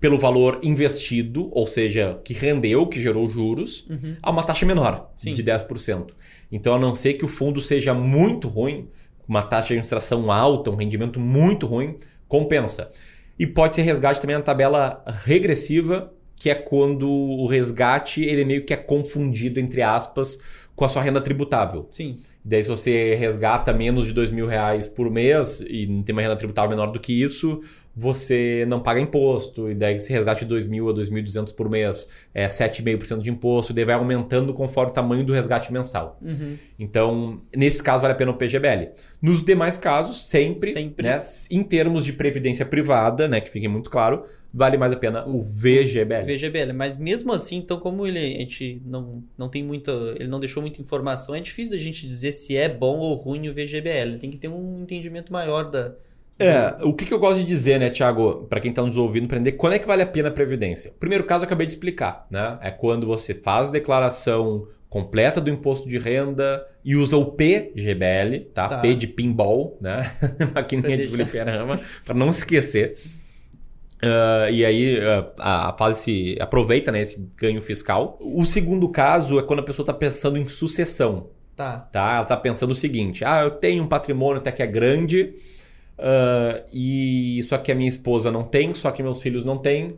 pelo 0.00 0.18
valor 0.18 0.60
investido, 0.62 1.48
ou 1.52 1.66
seja, 1.66 2.20
que 2.24 2.34
rendeu, 2.34 2.86
que 2.86 3.00
gerou 3.00 3.26
juros, 3.26 3.86
uhum. 3.88 4.16
a 4.22 4.30
uma 4.30 4.42
taxa 4.42 4.66
menor, 4.66 5.10
Sim. 5.16 5.32
de 5.32 5.42
10%. 5.42 6.10
Então, 6.52 6.74
a 6.74 6.78
não 6.78 6.94
ser 6.94 7.14
que 7.14 7.24
o 7.24 7.28
fundo 7.28 7.60
seja 7.60 7.94
muito 7.94 8.46
ruim, 8.46 8.88
uma 9.26 9.42
taxa 9.42 9.68
de 9.68 9.72
administração 9.74 10.30
alta, 10.30 10.70
um 10.70 10.76
rendimento 10.76 11.18
muito 11.18 11.66
ruim, 11.66 11.96
compensa. 12.28 12.90
E 13.38 13.46
pode 13.46 13.74
ser 13.74 13.82
resgate 13.82 14.20
também 14.20 14.36
na 14.36 14.42
tabela 14.42 15.02
regressiva, 15.24 16.12
que 16.36 16.50
é 16.50 16.54
quando 16.54 17.10
o 17.10 17.46
resgate 17.46 18.22
ele 18.22 18.44
meio 18.44 18.64
que 18.64 18.72
é 18.72 18.76
confundido, 18.76 19.60
entre 19.60 19.82
aspas, 19.82 20.38
com 20.74 20.84
a 20.84 20.88
sua 20.88 21.02
renda 21.02 21.20
tributável. 21.20 21.86
Sim. 21.90 22.18
Daí, 22.44 22.62
se 22.62 22.68
você 22.68 23.14
resgata 23.14 23.72
menos 23.72 24.06
de 24.06 24.12
dois 24.12 24.30
mil 24.30 24.46
reais 24.46 24.88
por 24.88 25.10
mês 25.10 25.64
e 25.66 25.86
não 25.86 26.02
tem 26.02 26.12
uma 26.12 26.22
renda 26.22 26.36
tributável 26.36 26.70
menor 26.70 26.90
do 26.90 26.98
que 26.98 27.22
isso, 27.22 27.62
você 27.96 28.64
não 28.66 28.80
paga 28.80 29.00
imposto, 29.00 29.70
e 29.70 29.74
daí 29.74 29.98
se 29.98 30.12
resgate 30.12 30.44
de 30.44 30.52
2.000 30.52 30.90
a 30.90 30.94
2.200 30.94 31.54
por 31.54 31.70
mês 31.70 32.08
é 32.34 32.48
7,5% 32.48 33.20
de 33.20 33.30
imposto, 33.30 33.72
e 33.72 33.74
daí 33.74 33.84
vai 33.84 33.94
aumentando 33.94 34.52
conforme 34.52 34.90
o 34.90 34.94
tamanho 34.94 35.24
do 35.24 35.32
resgate 35.32 35.72
mensal. 35.72 36.18
Uhum. 36.20 36.58
Então, 36.78 37.40
nesse 37.54 37.82
caso, 37.82 38.02
vale 38.02 38.14
a 38.14 38.16
pena 38.16 38.32
o 38.32 38.36
PGBL. 38.36 38.90
Nos 39.22 39.44
demais 39.44 39.78
casos, 39.78 40.26
sempre, 40.26 40.72
sempre. 40.72 41.06
Né, 41.06 41.20
em 41.50 41.62
termos 41.62 42.04
de 42.04 42.12
previdência 42.12 42.66
privada, 42.66 43.28
né, 43.28 43.40
que 43.40 43.48
fique 43.48 43.68
muito 43.68 43.88
claro, 43.88 44.24
vale 44.54 44.78
mais 44.78 44.92
a 44.92 44.96
pena 44.96 45.26
o 45.26 45.42
VGBL. 45.42 46.24
VGBL, 46.24 46.72
mas 46.72 46.96
mesmo 46.96 47.32
assim, 47.32 47.56
então 47.56 47.78
como 47.78 48.06
ele 48.06 48.18
a 48.18 48.38
gente 48.38 48.80
não, 48.86 49.24
não 49.36 49.48
tem 49.48 49.64
muita, 49.64 49.90
ele 50.16 50.28
não 50.28 50.38
deixou 50.38 50.62
muita 50.62 50.80
informação, 50.80 51.34
é 51.34 51.40
difícil 51.40 51.76
a 51.76 51.80
gente 51.80 52.06
dizer 52.06 52.30
se 52.30 52.56
é 52.56 52.68
bom 52.68 52.98
ou 52.98 53.14
ruim 53.14 53.48
o 53.48 53.52
VGBL. 53.52 54.18
Tem 54.20 54.30
que 54.30 54.38
ter 54.38 54.48
um 54.48 54.82
entendimento 54.82 55.32
maior 55.32 55.68
da 55.68 55.94
é, 56.38 56.82
o 56.82 56.92
que, 56.92 57.04
que 57.04 57.14
eu 57.14 57.18
gosto 57.18 57.38
de 57.38 57.44
dizer, 57.44 57.78
né, 57.78 57.90
Thiago, 57.90 58.46
para 58.50 58.58
quem 58.58 58.70
está 58.70 58.82
nos 58.82 58.96
ouvindo, 58.96 59.28
para 59.28 59.38
entender 59.38 59.52
quando 59.52 59.74
é 59.74 59.78
que 59.78 59.86
vale 59.86 60.02
a 60.02 60.06
pena 60.06 60.28
a 60.28 60.32
previdência. 60.32 60.90
O 60.90 60.98
primeiro 60.98 61.22
caso 61.24 61.44
eu 61.44 61.46
acabei 61.46 61.64
de 61.66 61.72
explicar, 61.72 62.26
né? 62.28 62.58
É 62.60 62.70
quando 62.72 63.06
você 63.06 63.32
faz 63.32 63.68
a 63.68 63.70
declaração 63.70 64.66
completa 64.88 65.40
do 65.40 65.50
imposto 65.50 65.88
de 65.88 65.98
renda 65.98 66.66
e 66.84 66.96
usa 66.96 67.16
o 67.16 67.26
PGBL, 67.32 68.50
tá? 68.52 68.68
tá. 68.68 68.78
P 68.78 68.94
de 68.96 69.06
pinball, 69.06 69.78
né? 69.80 70.10
Maquininha 70.54 70.96
de 70.96 71.06
fliperama, 71.06 71.80
para 72.04 72.14
não 72.14 72.30
esquecer. 72.30 72.96
Uh, 74.04 74.50
e 74.50 74.64
aí 74.64 74.98
uh, 74.98 75.30
a, 75.38 75.74
fase 75.78 76.02
se 76.02 76.36
aproveita 76.38 76.92
né, 76.92 77.00
esse 77.00 77.26
ganho 77.36 77.62
fiscal. 77.62 78.18
O 78.20 78.44
segundo 78.44 78.88
caso 78.88 79.38
é 79.38 79.42
quando 79.42 79.60
a 79.60 79.62
pessoa 79.62 79.84
está 79.84 79.94
pensando 79.94 80.36
em 80.36 80.46
sucessão. 80.46 81.30
Tá. 81.56 81.78
tá. 81.78 82.12
Ela 82.12 82.22
está 82.22 82.36
pensando 82.36 82.70
o 82.70 82.74
seguinte: 82.74 83.24
ah, 83.24 83.42
eu 83.42 83.50
tenho 83.50 83.82
um 83.82 83.86
patrimônio 83.86 84.38
até 84.38 84.52
que 84.52 84.62
é 84.62 84.66
grande, 84.66 85.34
uh, 85.98 86.62
e 86.72 87.42
só 87.48 87.56
que 87.56 87.72
a 87.72 87.74
minha 87.74 87.88
esposa 87.88 88.30
não 88.30 88.44
tem, 88.44 88.74
só 88.74 88.90
que 88.90 89.02
meus 89.02 89.22
filhos 89.22 89.44
não 89.44 89.56
têm. 89.56 89.96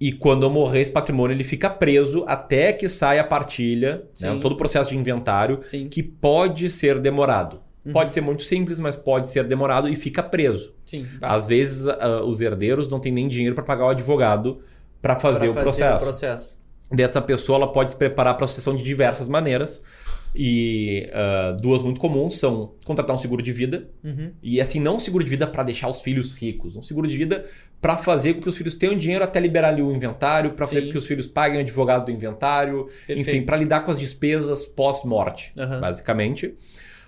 E 0.00 0.10
quando 0.10 0.42
eu 0.42 0.50
morrer, 0.50 0.80
esse 0.80 0.90
patrimônio 0.90 1.34
ele 1.34 1.44
fica 1.44 1.70
preso 1.70 2.24
até 2.26 2.72
que 2.72 2.88
saia 2.88 3.20
a 3.20 3.24
partilha, 3.24 4.04
né, 4.20 4.38
todo 4.42 4.52
o 4.52 4.56
processo 4.56 4.90
de 4.90 4.96
inventário, 4.96 5.60
Sim. 5.68 5.88
que 5.88 6.02
pode 6.02 6.68
ser 6.68 6.98
demorado. 6.98 7.60
Uhum. 7.84 7.92
Pode 7.92 8.12
ser 8.12 8.20
muito 8.20 8.42
simples, 8.42 8.78
mas 8.78 8.96
pode 8.96 9.28
ser 9.28 9.44
demorado 9.44 9.88
e 9.88 9.96
fica 9.96 10.22
preso. 10.22 10.74
Sim, 10.86 11.06
Às 11.20 11.46
vezes 11.46 11.86
uh, 11.86 12.24
os 12.26 12.40
herdeiros 12.40 12.88
não 12.88 12.98
têm 12.98 13.12
nem 13.12 13.28
dinheiro 13.28 13.54
para 13.54 13.64
pagar 13.64 13.86
o 13.86 13.88
advogado 13.88 14.60
para 15.02 15.18
fazer, 15.18 15.48
o, 15.48 15.54
processo. 15.54 15.96
o 15.96 16.06
processo. 16.06 16.58
Dessa 16.90 17.20
pessoa 17.20 17.56
ela 17.56 17.72
pode 17.72 17.90
se 17.90 17.96
preparar 17.96 18.34
para 18.36 18.46
a 18.46 18.48
sucessão 18.48 18.74
de 18.74 18.82
diversas 18.82 19.28
maneiras. 19.28 19.82
E 20.36 21.08
uh, 21.10 21.60
duas 21.60 21.80
muito 21.80 22.00
comuns 22.00 22.38
são 22.38 22.72
contratar 22.84 23.14
um 23.14 23.18
seguro 23.18 23.40
de 23.40 23.52
vida. 23.52 23.88
Uhum. 24.02 24.32
E 24.42 24.60
assim, 24.60 24.80
não 24.80 24.96
um 24.96 24.98
seguro 24.98 25.22
de 25.22 25.30
vida 25.30 25.46
para 25.46 25.62
deixar 25.62 25.88
os 25.88 26.00
filhos 26.00 26.32
ricos. 26.32 26.74
Um 26.74 26.82
seguro 26.82 27.06
de 27.06 27.16
vida 27.16 27.44
para 27.80 27.96
fazer 27.96 28.34
com 28.34 28.40
que 28.40 28.48
os 28.48 28.56
filhos 28.56 28.74
tenham 28.74 28.96
dinheiro 28.96 29.22
até 29.22 29.38
liberar 29.38 29.68
ali 29.68 29.82
o 29.82 29.92
inventário, 29.92 30.52
para 30.52 30.66
fazer 30.66 30.82
com 30.86 30.90
que 30.90 30.98
os 30.98 31.06
filhos 31.06 31.26
paguem 31.26 31.58
o 31.58 31.60
advogado 31.60 32.06
do 32.06 32.10
inventário. 32.10 32.86
Perfeito. 33.06 33.20
Enfim, 33.20 33.42
para 33.42 33.56
lidar 33.56 33.80
com 33.80 33.92
as 33.92 34.00
despesas 34.00 34.66
pós-morte, 34.66 35.52
uhum. 35.56 35.80
basicamente. 35.80 36.54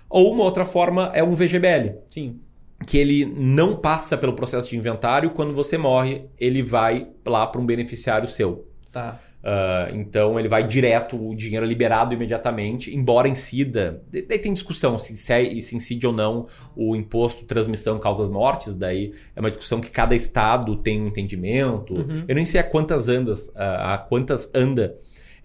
Ou 0.09 0.33
uma 0.33 0.43
outra 0.43 0.65
forma 0.65 1.11
é 1.13 1.23
um 1.23 1.35
VGBL. 1.35 1.95
Sim. 2.09 2.39
Que 2.85 2.97
ele 2.97 3.25
não 3.25 3.75
passa 3.75 4.17
pelo 4.17 4.33
processo 4.33 4.69
de 4.69 4.77
inventário, 4.77 5.31
quando 5.31 5.53
você 5.53 5.77
morre, 5.77 6.25
ele 6.39 6.61
vai 6.63 7.07
lá 7.25 7.45
para 7.47 7.59
um 7.59 7.65
beneficiário 7.65 8.27
seu. 8.27 8.67
Tá. 8.91 9.19
Uh, 9.47 9.95
então 9.95 10.37
ele 10.37 10.49
vai 10.49 10.63
direto, 10.63 11.15
o 11.15 11.33
dinheiro 11.33 11.65
é 11.65 11.69
liberado 11.69 12.13
imediatamente, 12.13 12.93
embora 12.93 13.29
incida. 13.29 14.01
Daí 14.11 14.39
tem 14.39 14.51
discussão 14.51 14.99
se, 14.99 15.15
se, 15.15 15.61
se 15.61 15.75
incide 15.75 16.05
ou 16.05 16.11
não 16.11 16.47
o 16.75 16.95
imposto 16.95 17.45
transmissão 17.45 17.97
causas 17.97 18.27
mortes, 18.27 18.75
daí 18.75 19.13
é 19.35 19.39
uma 19.39 19.49
discussão 19.49 19.79
que 19.79 19.89
cada 19.89 20.15
estado 20.15 20.75
tem 20.75 21.01
um 21.01 21.07
entendimento. 21.07 21.93
Uhum. 21.93 22.25
Eu 22.27 22.35
nem 22.35 22.45
sei 22.45 22.59
a 22.59 22.63
quantas 22.63 23.07
andas, 23.07 23.49
a 23.55 23.97
quantas 23.97 24.51
anda 24.53 24.97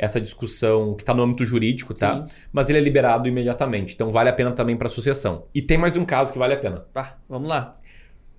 essa 0.03 0.21
discussão 0.21 0.95
que 0.97 1.05
está 1.05 1.15
no 1.15 1.23
âmbito 1.23 1.47
jurídico, 1.47 1.95
tá? 1.95 2.25
Sim. 2.27 2.35
Mas 2.53 2.69
ele 2.69 2.79
é 2.79 2.81
liberado 2.81 3.29
imediatamente. 3.29 3.95
Então 3.95 4.11
vale 4.11 4.29
a 4.29 4.33
pena 4.33 4.51
também 4.51 4.77
para 4.77 4.89
sucessão. 4.89 5.45
E 5.55 5.63
tem 5.63 5.79
mais 5.79 5.97
um 5.97 6.05
caso 6.05 6.33
que 6.33 6.39
vale 6.41 6.55
a 6.55 6.57
pena. 6.57 6.85
Ah, 6.93 7.15
vamos 7.29 7.49
lá. 7.49 7.77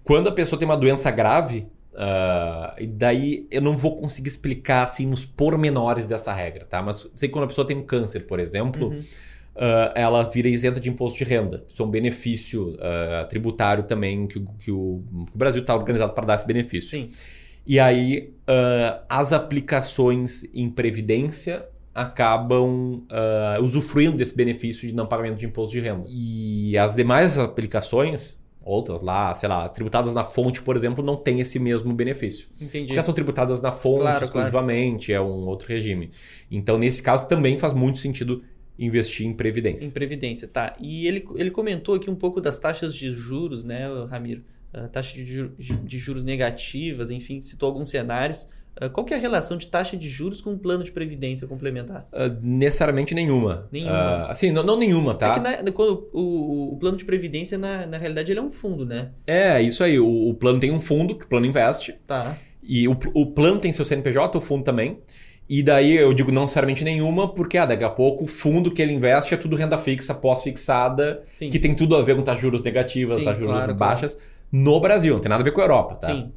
Quando 0.04 0.28
a 0.28 0.32
pessoa 0.34 0.60
tem 0.60 0.68
uma 0.68 0.76
doença 0.76 1.10
grave, 1.10 1.66
uh, 1.94 2.76
e 2.78 2.86
daí 2.86 3.48
eu 3.50 3.62
não 3.62 3.78
vou 3.78 3.96
conseguir 3.96 4.28
explicar 4.28 4.84
assim 4.84 5.08
nos 5.08 5.24
pormenores 5.24 6.06
dessa 6.06 6.34
regra, 6.34 6.66
tá? 6.66 6.82
Mas 6.82 7.08
sei 7.16 7.30
que 7.30 7.34
quando 7.34 7.46
a 7.46 7.48
pessoa 7.48 7.66
tem 7.66 7.78
um 7.78 7.84
câncer, 7.84 8.28
por 8.28 8.42
exemplo, 8.42 8.90
uhum. 8.90 8.98
uh, 8.98 9.94
ela 9.96 10.22
vira 10.24 10.50
isenta 10.50 10.82
de 10.82 10.90
imposto 10.90 11.18
de 11.18 11.24
renda. 11.24 11.64
Isso 11.66 11.82
é 11.82 11.86
um 11.86 11.90
benefício 11.90 12.72
uh, 12.72 13.26
tributário 13.30 13.86
também 13.86 14.28
que, 14.28 14.38
que, 14.60 14.70
o, 14.70 15.02
que 15.32 15.36
o 15.36 15.38
Brasil 15.38 15.62
está 15.62 15.74
organizado 15.74 16.12
para 16.12 16.26
dar 16.26 16.36
esse 16.36 16.46
benefício. 16.46 16.90
Sim. 16.90 17.10
E 17.66 17.80
aí 17.80 18.34
uh, 18.50 19.04
as 19.10 19.32
aplicações 19.32 20.44
em 20.54 20.70
previdência 20.70 21.66
acabam 21.94 23.06
uh, 23.06 23.64
usufruindo 23.64 24.18
desse 24.18 24.36
benefício 24.36 24.88
de 24.88 24.94
não 24.94 25.06
pagamento 25.06 25.38
de 25.38 25.46
imposto 25.46 25.74
de 25.74 25.80
renda. 25.80 26.08
E 26.10 26.78
as 26.78 26.96
demais 26.96 27.38
aplicações, 27.38 28.42
outras 28.66 29.02
lá, 29.02 29.34
sei 29.36 29.48
lá, 29.48 29.70
tributadas 29.70 30.14
na 30.14 30.24
fonte, 30.24 30.62
por 30.62 30.76
exemplo, 30.76 31.04
não 31.04 31.16
tem 31.16 31.40
esse 31.40 31.60
mesmo 31.60 31.94
benefício. 31.94 32.48
Entendi. 32.60 32.88
Porque 32.88 33.04
são 33.04 33.14
tributadas 33.14 33.62
na 33.62 33.72
fonte 33.72 34.02
Claro, 34.02 34.26
exclusivamente, 34.26 35.14
é 35.14 35.22
um 35.22 35.46
outro 35.48 35.68
regime. 35.68 36.10
Então, 36.50 36.78
nesse 36.78 37.02
caso, 37.02 37.28
também 37.28 37.58
faz 37.58 37.74
muito 37.74 38.00
sentido 38.00 38.44
investir 38.78 39.28
em 39.28 39.34
previdência. 39.34 39.86
Em 39.86 39.92
previdência, 39.92 40.48
tá. 40.48 40.76
E 40.80 41.06
ele, 41.06 41.24
ele 41.36 41.52
comentou 41.52 41.94
aqui 41.94 42.10
um 42.10 42.16
pouco 42.16 42.42
das 42.42 42.58
taxas 42.58 42.96
de 42.96 43.12
juros, 43.12 43.64
né, 43.64 43.88
Ramiro? 44.10 44.44
Uh, 44.76 44.88
taxa 44.90 45.14
de, 45.16 45.26
ju- 45.26 45.52
de 45.60 45.98
juros 46.00 46.24
negativas, 46.24 47.12
enfim, 47.12 47.42
citou 47.42 47.68
alguns 47.68 47.90
cenários. 47.90 48.48
Uh, 48.82 48.90
qual 48.90 49.06
que 49.06 49.14
é 49.14 49.18
a 49.18 49.20
relação 49.20 49.56
de 49.56 49.68
taxa 49.68 49.96
de 49.96 50.10
juros 50.10 50.42
com 50.42 50.50
um 50.52 50.58
plano 50.58 50.84
de 50.84 50.92
previdência 50.92 51.46
complementar? 51.46 52.08
Uh, 52.12 52.36
necessariamente 52.42 53.14
nenhuma. 53.14 53.68
Nenhuma. 53.72 54.26
Uh, 54.28 54.32
assim, 54.32 54.52
não, 54.52 54.64
não 54.64 54.76
nenhuma, 54.78 55.14
tá? 55.14 55.28
É 55.28 55.34
que 55.36 55.40
na- 55.64 55.72
quando 55.72 56.10
o, 56.12 56.74
o 56.74 56.78
plano 56.78 56.98
de 56.98 57.06
previdência, 57.06 57.56
na, 57.58 57.86
na 57.86 57.98
realidade, 58.00 58.32
ele 58.32 58.40
é 58.40 58.44
um 58.44 58.50
fundo, 58.50 58.84
né? 58.84 59.12
É, 59.28 59.62
isso 59.62 59.84
aí. 59.84 60.00
O, 60.00 60.30
o 60.30 60.34
plano 60.34 60.60
tem 60.60 60.72
um 60.72 60.80
fundo 60.82 61.16
que 61.16 61.26
o 61.26 61.28
plano 61.28 61.46
investe. 61.46 61.96
Tá. 62.08 62.36
E 62.64 62.88
o, 62.88 62.98
o 63.14 63.28
plano 63.28 63.60
tem 63.60 63.72
seu 63.72 63.86
CNPJ, 63.86 64.36
o 64.38 64.42
fundo 64.42 64.64
também. 64.64 64.98
E 65.48 65.62
daí 65.62 65.98
eu 65.98 66.14
digo 66.14 66.32
não 66.32 66.44
necessariamente 66.44 66.84
nenhuma, 66.86 67.28
porque 67.32 67.58
ah, 67.58 67.66
daqui 67.66 67.84
a 67.84 67.90
pouco 67.90 68.24
o 68.24 68.28
fundo 68.28 68.72
que 68.72 68.82
ele 68.82 68.94
investe 68.94 69.34
é 69.34 69.38
tudo 69.38 69.58
renda 69.58 69.78
fixa, 69.78 70.14
pós-fixada, 70.16 71.22
que 71.38 71.60
tem 71.60 71.76
tudo 71.76 71.96
a 71.96 72.02
ver 72.02 72.16
com 72.16 72.22
taxas 72.22 72.40
de 72.40 72.42
juros 72.44 72.62
negativas, 72.62 73.18
Sim, 73.18 73.24
taxas 73.26 73.40
de 73.40 73.44
juros 73.46 73.58
claro, 73.66 73.76
baixas, 73.78 74.18
no 74.54 74.80
Brasil. 74.80 75.16
Não 75.16 75.20
tem 75.20 75.30
nada 75.30 75.42
a 75.42 75.44
ver 75.44 75.52
com 75.52 75.62
a 75.62 75.64
Europa, 75.64 75.96
tá? 75.96 76.08
Sim. 76.08 76.32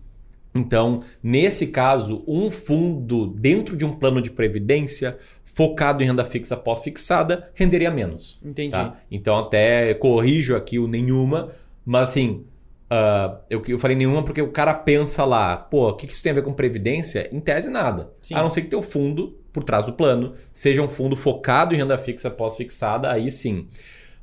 Então, 0.54 1.02
nesse 1.22 1.66
caso, 1.66 2.24
um 2.26 2.50
fundo 2.50 3.26
dentro 3.26 3.76
de 3.76 3.84
um 3.84 3.92
plano 3.92 4.22
de 4.22 4.30
previdência 4.30 5.18
focado 5.44 6.02
em 6.02 6.06
renda 6.06 6.24
fixa 6.24 6.56
pós-fixada 6.56 7.50
renderia 7.54 7.90
menos. 7.90 8.40
Entendi. 8.42 8.70
Tá? 8.70 8.94
Então, 9.10 9.36
até 9.36 9.92
corrijo 9.94 10.56
aqui 10.56 10.78
o 10.78 10.88
nenhuma, 10.88 11.50
mas 11.84 12.10
assim, 12.10 12.44
ah, 12.88 13.38
eu, 13.50 13.62
eu 13.68 13.78
falei 13.78 13.96
nenhuma 13.96 14.22
porque 14.22 14.40
o 14.40 14.50
cara 14.50 14.72
pensa 14.72 15.24
lá, 15.24 15.56
pô, 15.56 15.90
o 15.90 15.94
que 15.94 16.06
que 16.06 16.12
isso 16.12 16.22
tem 16.22 16.32
a 16.32 16.36
ver 16.36 16.42
com 16.42 16.52
previdência? 16.52 17.28
Em 17.30 17.40
tese, 17.40 17.68
nada. 17.68 18.10
Sim. 18.20 18.34
A 18.34 18.42
não 18.42 18.48
ser 18.48 18.62
que 18.62 18.68
teu 18.68 18.80
fundo, 18.80 19.38
por 19.52 19.62
trás 19.62 19.84
do 19.84 19.92
plano, 19.92 20.34
seja 20.52 20.82
um 20.82 20.88
fundo 20.88 21.16
focado 21.16 21.74
em 21.74 21.78
renda 21.78 21.98
fixa 21.98 22.30
pós-fixada, 22.30 23.10
aí 23.10 23.30
sim. 23.30 23.68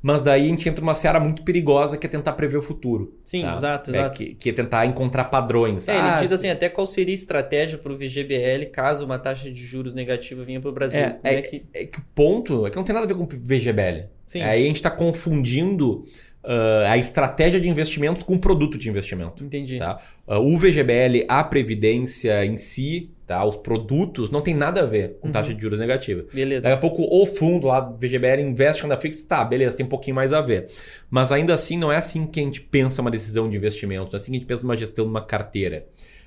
Mas 0.05 0.19
daí 0.19 0.43
a 0.43 0.47
gente 0.49 0.67
entra 0.67 0.83
numa 0.83 0.95
seara 0.95 1.17
muito 1.17 1.43
perigosa 1.43 1.97
que 1.97 2.05
é 2.05 2.09
tentar 2.09 2.33
prever 2.33 2.57
o 2.57 2.61
futuro. 2.61 3.17
Sim, 3.23 3.43
tá? 3.43 3.53
exato, 3.53 3.89
É 3.89 3.99
exato. 3.99 4.17
que, 4.17 4.33
que 4.35 4.49
é 4.49 4.53
tentar 4.53 4.85
encontrar 4.85 5.23
padrões. 5.25 5.87
É, 5.87 5.93
ele 5.93 6.01
Ah, 6.01 6.19
diz 6.21 6.29
assim, 6.33 6.49
até 6.49 6.67
qual 6.67 6.85
seria 6.85 7.13
a 7.13 7.15
estratégia 7.15 7.77
para 7.77 7.89
o 7.93 7.95
VGBL 7.95 8.65
caso 8.69 9.05
uma 9.05 9.17
taxa 9.17 9.49
de 9.49 9.63
juros 9.65 9.93
negativa 9.93 10.43
vinha 10.43 10.59
para 10.59 10.69
o 10.69 10.73
Brasil. 10.73 10.99
É, 10.99 11.19
é, 11.23 11.35
é 11.35 11.41
que... 11.41 11.65
é 11.73 11.85
que 11.85 11.99
o 11.99 12.03
ponto 12.13 12.67
é 12.67 12.69
que 12.69 12.75
não 12.75 12.83
tem 12.83 12.93
nada 12.93 13.05
a 13.05 13.07
ver 13.07 13.15
com 13.15 13.25
VGBL. 13.25 14.09
Sim. 14.27 14.41
Aí 14.41 14.63
a 14.63 14.67
gente 14.67 14.75
está 14.75 14.91
confundindo 14.91 16.03
ah, 16.43 16.91
a 16.91 16.97
estratégia 16.97 17.59
de 17.59 17.69
investimentos 17.69 18.23
com 18.23 18.35
o 18.35 18.39
produto 18.39 18.77
de 18.77 18.89
investimento. 18.89 19.43
Entendi. 19.43 19.77
Tá? 19.77 19.99
Ah, 20.27 20.39
o 20.39 20.57
VGBL, 20.57 21.25
a 21.27 21.43
previdência 21.43 22.45
em 22.45 22.57
si, 22.57 23.11
tá? 23.25 23.43
os 23.45 23.55
produtos, 23.55 24.29
não 24.29 24.41
tem 24.41 24.53
nada 24.53 24.81
a 24.81 24.85
ver 24.85 25.17
com 25.21 25.31
taxa 25.31 25.53
de 25.53 25.61
juros 25.61 25.79
negativa. 25.79 26.25
Beleza. 26.33 26.63
Daqui 26.63 26.75
a 26.75 26.77
pouco 26.77 27.03
o 27.09 27.25
fundo 27.25 27.67
lá 27.67 27.79
do 27.79 27.95
VGBL 27.95 28.41
investe 28.41 28.83
renda 28.83 28.97
fixa, 28.97 29.25
tá, 29.27 29.45
beleza, 29.45 29.77
tem 29.77 29.85
um 29.85 29.89
pouquinho 29.89 30.15
mais 30.15 30.33
a 30.33 30.41
ver. 30.41 30.67
Mas 31.09 31.31
ainda 31.31 31.53
assim, 31.53 31.77
não 31.77 31.91
é 31.91 31.97
assim 31.97 32.27
que 32.27 32.39
a 32.39 32.43
gente 32.43 32.61
pensa 32.61 33.01
uma 33.01 33.11
decisão 33.11 33.49
de 33.49 33.55
investimentos, 33.55 34.13
é 34.13 34.17
assim 34.17 34.31
que 34.31 34.37
a 34.37 34.39
gente 34.39 34.47
pensa 34.47 34.63
numa 34.63 34.75
gestão 34.75 35.05
de 35.05 35.11
uma 35.11 35.25
carteira. 35.25 35.85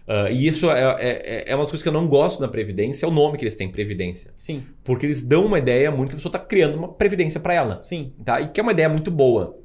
Ah, 0.08 0.30
e 0.30 0.46
isso 0.46 0.70
é, 0.70 0.96
é, 0.98 1.44
é 1.48 1.54
uma 1.54 1.64
das 1.64 1.70
coisas 1.70 1.82
que 1.82 1.88
eu 1.88 1.92
não 1.92 2.06
gosto 2.06 2.40
na 2.40 2.48
Previdência, 2.48 3.04
é 3.04 3.08
o 3.08 3.12
nome 3.12 3.36
que 3.36 3.44
eles 3.44 3.56
têm, 3.56 3.68
Previdência. 3.68 4.30
Sim, 4.36 4.62
Porque 4.84 5.04
eles 5.04 5.22
dão 5.22 5.46
uma 5.46 5.58
ideia 5.58 5.90
muito 5.90 6.10
que 6.10 6.14
a 6.14 6.18
pessoa 6.18 6.30
está 6.30 6.38
criando 6.38 6.78
uma 6.78 6.88
previdência 6.88 7.40
para 7.40 7.54
ela. 7.54 7.80
sim, 7.82 8.12
Tá? 8.24 8.40
E 8.40 8.48
que 8.48 8.60
é 8.60 8.62
uma 8.62 8.72
ideia 8.72 8.88
muito 8.88 9.10
boa. 9.10 9.58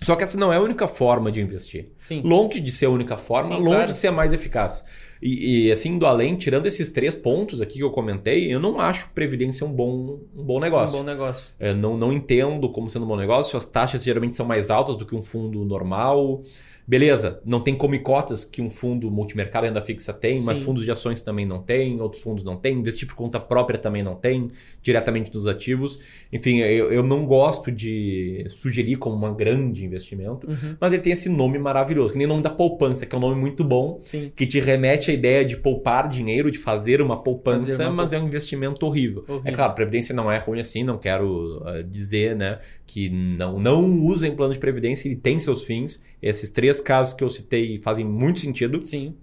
Só 0.00 0.14
que 0.16 0.22
essa 0.24 0.38
não 0.38 0.52
é 0.52 0.56
a 0.56 0.60
única 0.60 0.86
forma 0.86 1.30
de 1.32 1.40
investir. 1.40 1.88
sim. 1.98 2.22
Longe 2.24 2.60
de 2.60 2.70
ser 2.70 2.86
a 2.86 2.90
única 2.90 3.16
forma, 3.16 3.48
Sim, 3.56 3.62
longe 3.62 3.70
claro. 3.74 3.86
de 3.86 3.94
ser 3.94 4.08
a 4.08 4.12
mais 4.12 4.32
eficaz. 4.32 4.84
E, 5.22 5.66
e, 5.66 5.72
assim, 5.72 5.90
indo 5.90 6.06
além, 6.06 6.36
tirando 6.36 6.66
esses 6.66 6.88
três 6.90 7.16
pontos 7.16 7.60
aqui 7.60 7.74
que 7.78 7.82
eu 7.82 7.90
comentei, 7.90 8.52
eu 8.52 8.60
não 8.60 8.80
acho 8.80 9.10
previdência 9.14 9.66
um 9.66 9.72
bom, 9.72 10.20
um 10.36 10.42
bom 10.44 10.60
negócio. 10.60 10.96
Um 10.96 11.00
bom 11.00 11.04
negócio. 11.04 11.48
Eu 11.58 11.76
não, 11.76 11.96
não 11.96 12.12
entendo 12.12 12.68
como 12.70 12.88
sendo 12.88 13.04
um 13.04 13.08
bom 13.08 13.16
negócio. 13.16 13.56
As 13.56 13.64
taxas 13.64 14.02
geralmente 14.04 14.36
são 14.36 14.46
mais 14.46 14.70
altas 14.70 14.96
do 14.96 15.04
que 15.04 15.14
um 15.14 15.22
fundo 15.22 15.64
normal. 15.64 16.40
Beleza, 16.86 17.38
não 17.44 17.60
tem 17.60 17.74
come 17.74 17.98
cotas 17.98 18.46
que 18.46 18.62
um 18.62 18.70
fundo 18.70 19.10
multimercado 19.10 19.66
renda 19.66 19.82
fixa 19.82 20.10
tem, 20.10 20.40
mas 20.40 20.56
Sim. 20.56 20.64
fundos 20.64 20.84
de 20.86 20.90
ações 20.90 21.20
também 21.20 21.44
não 21.44 21.58
tem, 21.60 22.00
outros 22.00 22.22
fundos 22.22 22.42
não 22.42 22.56
tem, 22.56 22.78
investir 22.78 23.06
por 23.06 23.14
conta 23.14 23.38
própria 23.38 23.78
também 23.78 24.02
não 24.02 24.14
tem, 24.14 24.48
diretamente 24.80 25.30
nos 25.34 25.46
ativos. 25.46 25.98
Enfim, 26.32 26.60
eu, 26.60 26.90
eu 26.90 27.02
não 27.02 27.26
gosto 27.26 27.70
de 27.70 28.46
sugerir 28.48 28.96
como 28.96 29.26
um 29.26 29.34
grande 29.34 29.84
investimento, 29.84 30.48
Uhum. 30.48 30.76
mas 30.80 30.90
ele 30.90 31.02
tem 31.02 31.12
esse 31.12 31.28
nome 31.28 31.58
maravilhoso, 31.58 32.12
que 32.14 32.18
nem 32.18 32.26
o 32.26 32.30
nome 32.30 32.42
da 32.42 32.48
poupança, 32.48 33.04
que 33.04 33.14
é 33.14 33.18
um 33.18 33.20
nome 33.20 33.38
muito 33.38 33.62
bom, 33.62 33.98
Sim. 34.00 34.32
que 34.34 34.46
te 34.46 34.58
remete 34.58 35.07
à 35.10 35.14
ideia 35.14 35.44
de 35.44 35.56
poupar 35.56 36.08
dinheiro, 36.08 36.50
de 36.50 36.58
fazer 36.58 37.00
uma 37.00 37.22
poupança, 37.22 37.68
Fazer 37.68 37.84
uma 37.84 37.92
mas 37.92 38.12
é 38.12 38.18
um 38.18 38.26
investimento 38.26 38.84
horrível. 38.86 39.24
Horrível. 39.28 39.42
É 39.44 39.52
claro, 39.52 39.74
previdência 39.74 40.14
não 40.14 40.30
é 40.30 40.38
ruim 40.38 40.60
assim, 40.60 40.84
não 40.84 40.98
quero 40.98 41.62
ah, 41.64 41.82
dizer, 41.82 42.36
né, 42.36 42.58
que 42.86 43.08
não, 43.08 43.58
não 43.58 44.04
usem 44.04 44.34
plano 44.34 44.52
de 44.52 44.58
previdência, 44.58 45.08
ele 45.08 45.16
tem 45.16 45.38
seus 45.38 45.62
fins. 45.64 46.02
Esses 46.22 46.50
três 46.50 46.80
casos 46.80 47.14
que 47.14 47.22
eu 47.22 47.30
citei 47.30 47.78
fazem 47.78 48.04
muito 48.04 48.40
sentido, 48.40 48.84
Sim. 48.84 49.14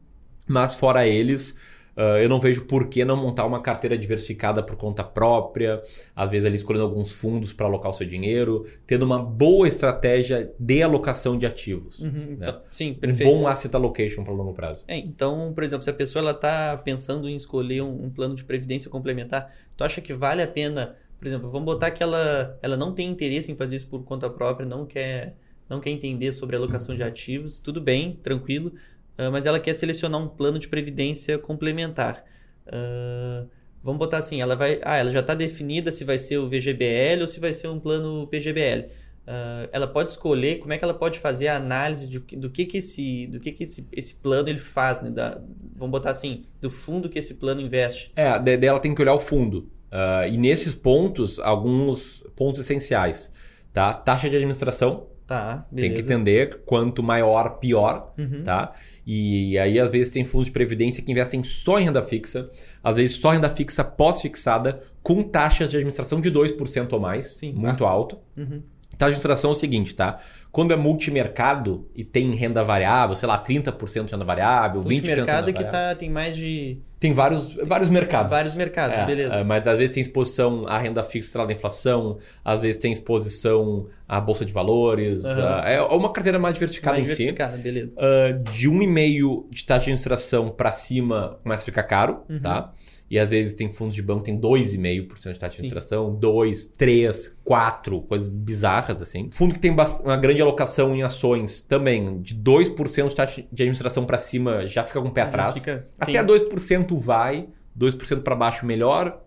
mas 0.47 0.75
fora 0.75 1.07
eles, 1.07 1.55
ah, 1.95 2.21
eu 2.21 2.27
não 2.27 2.39
vejo 2.39 2.65
por 2.65 2.87
que 2.87 3.05
não 3.05 3.15
montar 3.15 3.45
uma 3.45 3.61
carteira 3.61 3.97
diversificada 3.97 4.61
por 4.61 4.75
conta 4.75 5.03
própria, 5.03 5.81
às 6.15 6.29
vezes 6.29 6.45
ali 6.45 6.55
escolhendo 6.55 6.85
alguns 6.85 7.11
fundos 7.11 7.53
para 7.53 7.65
alocar 7.65 7.91
o 7.91 7.93
seu 7.93 8.05
dinheiro, 8.05 8.65
tendo 8.85 9.03
uma 9.03 9.19
boa 9.19 9.67
estratégia 9.67 10.53
de 10.59 10.83
alocação 10.83 11.37
de 11.37 11.45
ativos. 11.45 11.99
Uhum, 11.99 12.33
então, 12.39 12.61
Sim, 12.69 12.91
Um 12.91 12.95
perfeito. 12.95 13.31
bom 13.31 13.47
asset 13.47 13.73
allocation 13.75 14.23
para 14.23 14.33
longo 14.33 14.53
prazo. 14.53 14.83
É, 14.87 14.97
então, 14.97 15.53
por 15.53 15.63
exemplo, 15.63 15.83
se 15.83 15.89
a 15.89 15.93
pessoa 15.93 16.21
ela 16.21 16.33
tá 16.33 16.77
pensando 16.77 17.29
em 17.29 17.35
escolher 17.35 17.81
um, 17.81 18.05
um 18.05 18.09
plano 18.09 18.35
de 18.35 18.43
previdência 18.43 18.89
complementar, 18.89 19.53
tu 19.77 19.83
acha 19.83 20.01
que 20.01 20.13
vale 20.13 20.41
a 20.41 20.47
pena, 20.47 20.95
por 21.17 21.27
exemplo, 21.27 21.49
vamos 21.49 21.65
botar 21.65 21.91
que 21.91 22.03
ela, 22.03 22.57
ela 22.61 22.75
não 22.75 22.91
tem 22.93 23.09
interesse 23.09 23.51
em 23.51 23.55
fazer 23.55 23.77
isso 23.77 23.87
por 23.87 24.03
conta 24.03 24.29
própria, 24.29 24.65
não 24.67 24.85
quer, 24.85 25.35
não 25.69 25.79
quer 25.79 25.91
entender 25.91 26.31
sobre 26.33 26.55
alocação 26.55 26.95
de 26.95 27.03
ativos, 27.03 27.57
tudo 27.59 27.79
bem, 27.79 28.19
tranquilo, 28.21 28.73
ah, 29.17 29.31
mas 29.31 29.45
ela 29.45 29.59
quer 29.59 29.73
selecionar 29.73 30.21
um 30.21 30.27
plano 30.27 30.59
de 30.59 30.67
previdência 30.67 31.37
complementar. 31.37 32.23
Ah, 32.67 33.45
vamos 33.83 33.99
botar 33.99 34.17
assim, 34.17 34.41
ela 34.41 34.55
vai, 34.55 34.79
ah, 34.83 34.97
ela 34.97 35.11
já 35.11 35.19
está 35.19 35.33
definida 35.35 35.91
se 35.91 36.03
vai 36.03 36.17
ser 36.17 36.37
o 36.37 36.49
VGBL 36.49 37.21
ou 37.21 37.27
se 37.27 37.39
vai 37.39 37.53
ser 37.53 37.67
um 37.67 37.79
plano 37.79 38.27
PGBL. 38.27 38.89
Ah, 39.27 39.67
ela 39.71 39.87
pode 39.87 40.11
escolher 40.11 40.59
como 40.59 40.73
é 40.73 40.77
que 40.77 40.83
ela 40.83 40.93
pode 40.93 41.19
fazer 41.19 41.47
a 41.47 41.55
análise 41.57 42.07
de, 42.07 42.19
do 42.19 42.49
que 42.49 42.65
que 42.65 42.77
esse, 42.77 43.27
do 43.27 43.39
que 43.39 43.51
que 43.51 43.63
esse, 43.63 43.87
esse 43.91 44.15
plano 44.15 44.49
ele 44.49 44.59
faz, 44.59 45.01
né? 45.01 45.09
Da, 45.09 45.41
vamos 45.75 45.91
botar 45.91 46.11
assim, 46.11 46.43
do 46.61 46.69
fundo 46.69 47.09
que 47.09 47.19
esse 47.19 47.35
plano 47.35 47.61
investe. 47.61 48.11
É, 48.15 48.37
de- 48.39 48.57
dela 48.57 48.79
tem 48.79 48.93
que 48.93 49.01
olhar 49.01 49.13
o 49.13 49.19
fundo. 49.19 49.69
Ah, 49.91 50.27
e 50.27 50.37
nesses 50.37 50.75
pontos, 50.75 51.39
alguns 51.39 52.23
pontos 52.35 52.61
essenciais. 52.61 53.31
Tá? 53.73 53.93
Taxa 53.93 54.29
de 54.29 54.35
administração, 54.37 55.07
Tá, 55.27 55.63
tem 55.73 55.85
que 55.89 55.95
beleza. 55.95 56.13
entender 56.13 56.61
quanto 56.65 57.01
maior, 57.01 57.57
pior. 57.57 58.13
Uhum. 58.17 58.43
Tá? 58.43 58.73
E 59.07 59.57
aí, 59.57 59.79
às 59.79 59.89
vezes, 59.89 60.09
tem 60.11 60.23
fundos 60.23 60.45
de 60.47 60.51
previdência 60.51 61.01
que 61.03 61.11
investem 61.11 61.43
só 61.43 61.79
em 61.79 61.85
renda 61.85 62.03
fixa, 62.03 62.47
às 62.83 62.95
vezes 62.97 63.17
só 63.17 63.31
renda 63.31 63.49
fixa 63.49 63.83
pós-fixada, 63.83 64.81
com 65.01 65.23
taxas 65.23 65.69
de 65.71 65.77
administração 65.77 66.21
de 66.21 66.31
2% 66.31 66.93
ou 66.93 66.99
mais, 66.99 67.27
Sim. 67.37 67.53
muito 67.53 67.85
alto. 67.85 68.19
Uhum. 68.37 68.61
Taxa 68.97 69.11
de 69.11 69.15
administração 69.15 69.49
é 69.49 69.53
o 69.53 69.55
seguinte, 69.55 69.93
tá? 69.95 70.19
Quando 70.51 70.71
é 70.73 70.77
multimercado 70.77 71.85
e 71.93 72.03
tem 72.03 72.31
renda 72.33 72.63
variável, 72.63 73.13
sei 73.15 73.27
lá, 73.27 73.37
30% 73.43 74.05
de 74.05 74.11
renda 74.13 74.23
variável, 74.23 74.81
20% 74.81 74.87
de 75.01 75.09
renda 75.09 75.15
mercado 75.23 75.45
que 75.47 75.63
variável. 75.63 75.71
tá, 75.89 75.95
tem 75.95 76.09
mais 76.09 76.35
de 76.37 76.77
Tem 76.97 77.13
vários, 77.13 77.53
vários 77.55 77.89
mercados. 77.89 78.29
vários 78.31 78.55
mercados, 78.55 78.97
É, 78.97 79.05
beleza. 79.05 79.33
é, 79.35 79.43
mas 79.43 79.67
às 79.67 79.77
vezes 79.77 79.93
tem 79.93 80.01
exposição 80.01 80.65
à 80.65 80.77
renda 80.77 81.03
fixa 81.03 81.27
estrelada 81.27 81.49
da 81.53 81.57
inflação, 81.57 82.19
às 82.43 82.61
vezes 82.61 82.77
tem 82.77 82.93
exposição 82.93 83.87
à 84.07 84.21
bolsa 84.21 84.45
de 84.45 84.53
valores. 84.53 85.25
Aham. 85.25 85.61
ah, 85.63 85.69
é 85.69 85.81
uma 85.81 86.11
carteira 86.11 86.37
mais 86.39 86.53
diversificada 86.53 86.97
mais 86.97 87.09
em 87.09 87.13
si. 87.13 87.17
diversificado, 87.31 87.57
beleza. 87.61 87.95
Ah, 87.97 88.31
de 88.51 88.69
1,5 88.69 89.47
de 89.49 89.65
taxa 89.65 89.79
de 89.79 89.83
administração 89.91 90.49
para 90.49 90.71
cima 90.71 91.39
começa 91.43 91.61
a 91.63 91.65
ficar 91.65 91.83
caro, 91.83 92.23
Uhum. 92.29 92.39
tá? 92.39 92.71
E 93.09 93.19
às 93.19 93.29
vezes 93.29 93.53
tem 93.53 93.71
fundos 93.71 93.93
de 93.93 94.01
banco 94.01 94.21
que 94.23 94.31
tem 94.31 94.39
2,5% 94.39 95.33
de 95.33 95.39
taxa 95.39 95.51
de 95.51 95.55
administração, 95.57 96.15
2, 96.15 96.65
3, 96.65 97.37
4, 97.43 98.01
coisas 98.01 98.27
bizarras 98.27 98.99
assim. 98.99 99.29
Fundo 99.31 99.53
que 99.53 99.59
tem 99.59 99.71
uma 100.03 100.17
grande 100.17 100.41
alocação 100.41 100.95
em 100.95 101.03
ações 101.03 101.61
também, 101.61 102.19
de 102.19 102.33
2% 102.35 103.09
de 103.09 103.15
taxa 103.15 103.41
de 103.51 103.63
administração 103.63 104.05
para 104.05 104.17
cima 104.17 104.65
já 104.65 104.83
fica 104.83 104.99
com 104.99 105.07
o 105.07 105.11
pé 105.11 105.21
atrás. 105.21 105.55
fica- 105.59 105.85
Até 105.99 106.19
sim. 106.19 106.25
2% 106.25 106.97
vai, 106.97 107.47
2% 107.75 108.21
para 108.23 108.35
baixo 108.35 108.65
melhor, 108.65 109.21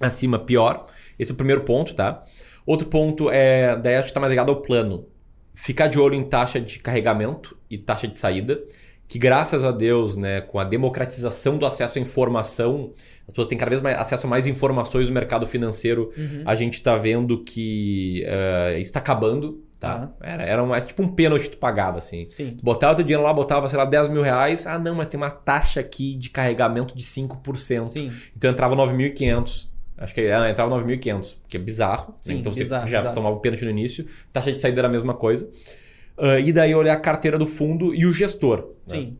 acima 0.00 0.38
pior. 0.38 0.86
Esse 1.16 1.30
é 1.30 1.34
o 1.34 1.36
primeiro 1.36 1.62
ponto, 1.62 1.94
tá? 1.94 2.20
Outro 2.66 2.88
ponto 2.88 3.30
é, 3.30 3.76
daí 3.76 3.94
acho 3.96 4.04
que 4.04 4.10
está 4.10 4.20
mais 4.20 4.30
ligado 4.30 4.50
ao 4.50 4.60
plano. 4.60 5.06
Ficar 5.54 5.86
de 5.86 5.98
olho 5.98 6.14
em 6.14 6.24
taxa 6.24 6.60
de 6.60 6.78
carregamento 6.78 7.56
e 7.70 7.78
taxa 7.78 8.08
de 8.08 8.16
saída, 8.16 8.62
que 9.06 9.18
graças 9.18 9.64
a 9.64 9.70
Deus, 9.70 10.16
né, 10.16 10.40
com 10.40 10.58
a 10.58 10.64
democratização 10.64 11.58
do 11.58 11.66
acesso 11.66 11.98
à 11.98 12.02
informação, 12.02 12.90
as 13.28 13.34
pessoas 13.34 13.48
têm 13.48 13.58
cada 13.58 13.70
vez 13.70 13.82
mais 13.82 13.98
acesso 13.98 14.26
a 14.26 14.30
mais 14.30 14.46
informações 14.46 15.06
do 15.06 15.12
mercado 15.12 15.46
financeiro. 15.46 16.10
Uhum. 16.16 16.42
A 16.44 16.54
gente 16.54 16.74
está 16.74 16.96
vendo 16.96 17.44
que 17.44 18.24
uh, 18.26 18.72
isso 18.72 18.90
está 18.90 18.98
acabando. 18.98 19.62
Tá? 19.78 20.10
Era, 20.22 20.42
era 20.44 20.62
uma, 20.62 20.80
tipo 20.80 21.02
um 21.02 21.08
pênalti 21.08 21.42
que 21.42 21.50
tu 21.50 21.58
pagava, 21.58 21.98
assim. 21.98 22.26
Sim. 22.30 22.54
Tu 22.56 22.64
botava 22.64 22.94
teu 22.94 23.04
dinheiro 23.04 23.22
lá, 23.22 23.34
botava, 23.34 23.68
sei 23.68 23.78
lá, 23.78 23.84
10 23.84 24.08
mil 24.08 24.22
reais. 24.22 24.66
Ah, 24.66 24.78
não, 24.78 24.94
mas 24.94 25.08
tem 25.08 25.18
uma 25.18 25.28
taxa 25.28 25.80
aqui 25.80 26.16
de 26.16 26.30
carregamento 26.30 26.96
de 26.96 27.02
5%. 27.02 27.88
Sim. 27.88 28.10
Então 28.34 28.50
entrava 28.50 28.74
9.500. 28.74 29.73
Acho 29.96 30.14
que 30.14 30.22
é, 30.22 30.50
entrava 30.50 30.74
9.500, 30.76 31.36
que 31.48 31.56
é 31.56 31.60
bizarro. 31.60 32.12
né? 32.12 32.18
Sim, 32.20 32.38
então 32.38 32.52
bizarro, 32.52 32.84
você 32.86 32.90
já 32.90 32.98
exato. 32.98 33.14
tomava 33.14 33.36
o 33.36 33.40
pênalti 33.40 33.64
no 33.64 33.70
início. 33.70 34.06
Taxa 34.32 34.52
de 34.52 34.60
saída 34.60 34.80
era 34.80 34.88
a 34.88 34.90
mesma 34.90 35.14
coisa. 35.14 35.48
Ah, 36.16 36.38
e 36.38 36.52
daí 36.52 36.74
olhar 36.74 36.94
a 36.94 37.00
carteira 37.00 37.38
do 37.38 37.46
fundo 37.46 37.94
e 37.94 38.06
o 38.06 38.12
gestor. 38.12 38.70
né? 38.88 38.96
Sim. 38.96 39.16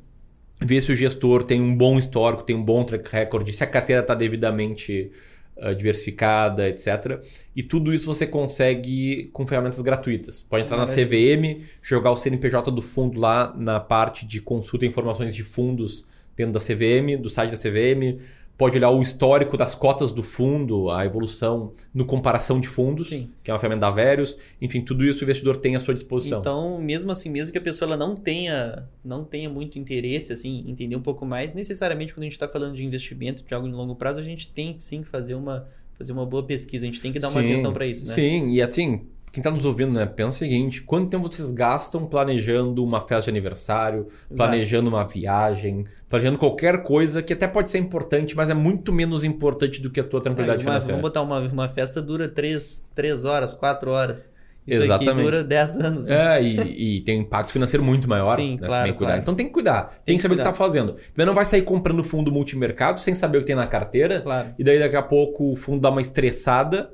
ver 0.61 0.81
se 0.81 0.93
o 0.93 0.97
gestor 0.97 1.45
tem 1.45 1.61
um 1.61 1.77
bom 1.77 1.99
histórico, 1.99 2.43
tem 2.43 2.57
um 2.57 2.63
bom 2.63 2.85
track 2.85 3.11
record, 3.11 3.49
se 3.51 3.63
a 3.63 3.67
carteira 3.67 4.03
está 4.03 4.15
devidamente 4.15 5.11
ah, 5.57 5.73
diversificada, 5.73 6.69
etc. 6.69 7.21
E 7.55 7.63
tudo 7.63 7.93
isso 7.93 8.07
você 8.07 8.27
consegue 8.27 9.31
com 9.33 9.47
ferramentas 9.47 9.81
gratuitas. 9.81 10.43
Pode 10.43 10.65
entrar 10.65 10.77
na 10.77 10.87
CVM, 10.87 11.63
jogar 11.83 12.11
o 12.11 12.17
CNPJ 12.17 12.71
do 12.71 12.83
fundo 12.83 13.21
lá 13.21 13.53
na 13.57 13.79
parte 13.81 14.27
de 14.27 14.41
consulta 14.41 14.85
e 14.85 14.89
informações 14.89 15.35
de 15.35 15.43
fundos 15.43 16.05
dentro 16.37 16.53
da 16.53 16.61
CVM, 16.61 17.21
do 17.21 17.31
site 17.31 17.51
da 17.51 17.57
CVM. 17.57 18.19
Pode 18.57 18.79
olhar 18.79 18.91
o 18.91 19.03
histórico 19.03 19.57
das 19.57 19.75
cotas 19.75 20.13
do 20.13 20.23
fundo, 20.23 20.89
a 20.91 21.05
evolução 21.05 21.73
no 21.93 22.05
comparação 22.05 22.61
de 22.61 22.69
fundos, 22.69 23.09
Sim. 23.09 23.29
que 23.43 23.51
é 23.51 23.55
uma 23.55 23.59
ferramenta 23.59 23.81
da 23.81 23.91
Verius. 23.91 24.39
Enfim, 24.63 24.81
tudo 24.81 25.05
isso 25.05 25.21
o 25.21 25.25
investidor 25.25 25.57
tem 25.57 25.75
à 25.75 25.81
sua 25.81 25.93
disposição. 25.93 26.39
Então, 26.39 26.81
mesmo 26.81 27.11
assim, 27.11 27.29
mesmo 27.29 27.51
que 27.51 27.59
a 27.59 27.61
pessoa 27.61 27.89
ela 27.89 27.97
não 27.97 28.15
tenha, 28.15 28.89
não 29.05 29.25
tenha 29.25 29.51
muito 29.51 29.77
interesse 29.79 30.33
assim, 30.33 30.65
em 30.67 30.71
entender 30.71 30.95
um 30.95 31.03
pouco 31.03 31.27
mais, 31.27 31.53
necessariamente 31.53 32.15
quando 32.15 32.23
a 32.23 32.27
gente 32.27 32.33
está 32.33 32.49
falando 32.49 32.77
de 32.77 32.85
investimento, 32.85 33.43
de 33.43 33.55
algo 33.55 33.69
de 33.69 33.75
longo 33.75 33.97
prazo, 33.97 34.21
a 34.21 34.23
gente 34.23 34.47
tem 34.49 34.77
sim 34.79 35.03
que 35.03 35.09
fazer 35.09 35.35
uma, 35.35 35.67
fazer 35.95 36.13
uma 36.13 36.25
boa 36.25 36.45
pesquisa, 36.45 36.85
a 36.85 36.87
gente 36.87 37.01
tem 37.01 37.13
que 37.13 37.19
dar 37.19 37.31
uma 37.31 37.41
Sim, 37.41 37.53
atenção 37.53 37.73
para 37.73 37.87
isso, 37.87 38.07
né? 38.07 38.15
Sim, 38.15 38.51
e 38.51 38.63
assim, 38.63 39.01
quem 39.35 39.41
está 39.41 39.51
nos 39.51 39.65
ouvindo, 39.65 39.91
né, 39.91 40.07
pensa 40.07 40.29
o 40.29 40.33
seguinte: 40.33 40.81
quanto 40.83 41.11
tempo 41.11 41.27
vocês 41.27 41.51
gastam 41.51 42.07
planejando 42.07 42.85
uma 42.85 43.01
festa 43.01 43.25
de 43.25 43.31
aniversário, 43.31 44.07
planejando 44.35 44.89
uma 44.89 45.05
viagem, 45.05 45.85
planejando 46.09 46.39
qualquer 46.39 46.85
coisa 46.85 47.21
que 47.21 47.33
até 47.33 47.49
pode 47.49 47.69
ser 47.69 47.79
importante, 47.79 48.37
mas 48.37 48.49
é 48.49 48.55
muito 48.55 48.93
menos 48.93 49.25
importante 49.25 49.83
do 49.83 49.91
que 49.91 49.99
a 49.99 50.05
tua 50.05 50.21
tranquilidade 50.21 50.59
uma- 50.59 50.71
financeira. 50.71 50.93
vamos 50.93 51.03
botar 51.03 51.23
uma, 51.23 51.41
uma 51.41 51.69
festa 51.69 52.01
dura 52.01 52.29
3, 52.29 52.89
três 52.95 53.25
horas, 53.25 53.53
4 53.53 53.91
horas. 53.91 54.33
Isso 54.67 54.81
aqui 54.81 54.93
Exatamente. 55.05 55.25
dura 55.25 55.45
10 55.45 55.77
anos, 55.79 56.07
né? 56.07 56.39
É, 56.39 56.43
e, 56.43 56.97
e 56.97 57.01
tem 57.03 57.19
um 57.19 57.23
impacto 57.23 57.53
financeiro 57.53 57.85
muito 57.85 58.09
maior. 58.09 58.37
Sim, 58.37 58.53
né, 58.53 58.69
claro, 58.69 58.95
claro. 58.95 59.21
Então 59.21 59.35
tem 59.35 59.47
que 59.47 59.53
cuidar, 59.53 60.01
tem, 60.05 60.17
que 60.17 60.23
saber 60.23 60.35
o 60.35 60.37
que 60.37 60.43
está 60.43 60.55
fazendo. 60.55 60.95
Também 61.13 61.27
não 61.27 61.35
vai 61.35 61.45
sair 61.45 61.63
comprando 61.63 62.03
fundo 62.05 62.31
multimercado 62.31 63.01
sem 63.01 63.17
saber 63.17 63.39
o 63.39 63.41
que 63.41 63.49
tem 63.49 63.57
na 63.57 63.67
carteira. 63.67 64.21
Claro. 64.21 64.55
E 64.57 64.63
daí 64.63 64.79
daqui 64.79 64.97
a 64.97 65.03
pouco 65.03 65.51
o 65.51 65.57
fundo 65.57 65.81
dá 65.81 65.91
uma 65.91 66.01
estressada, 66.01 66.91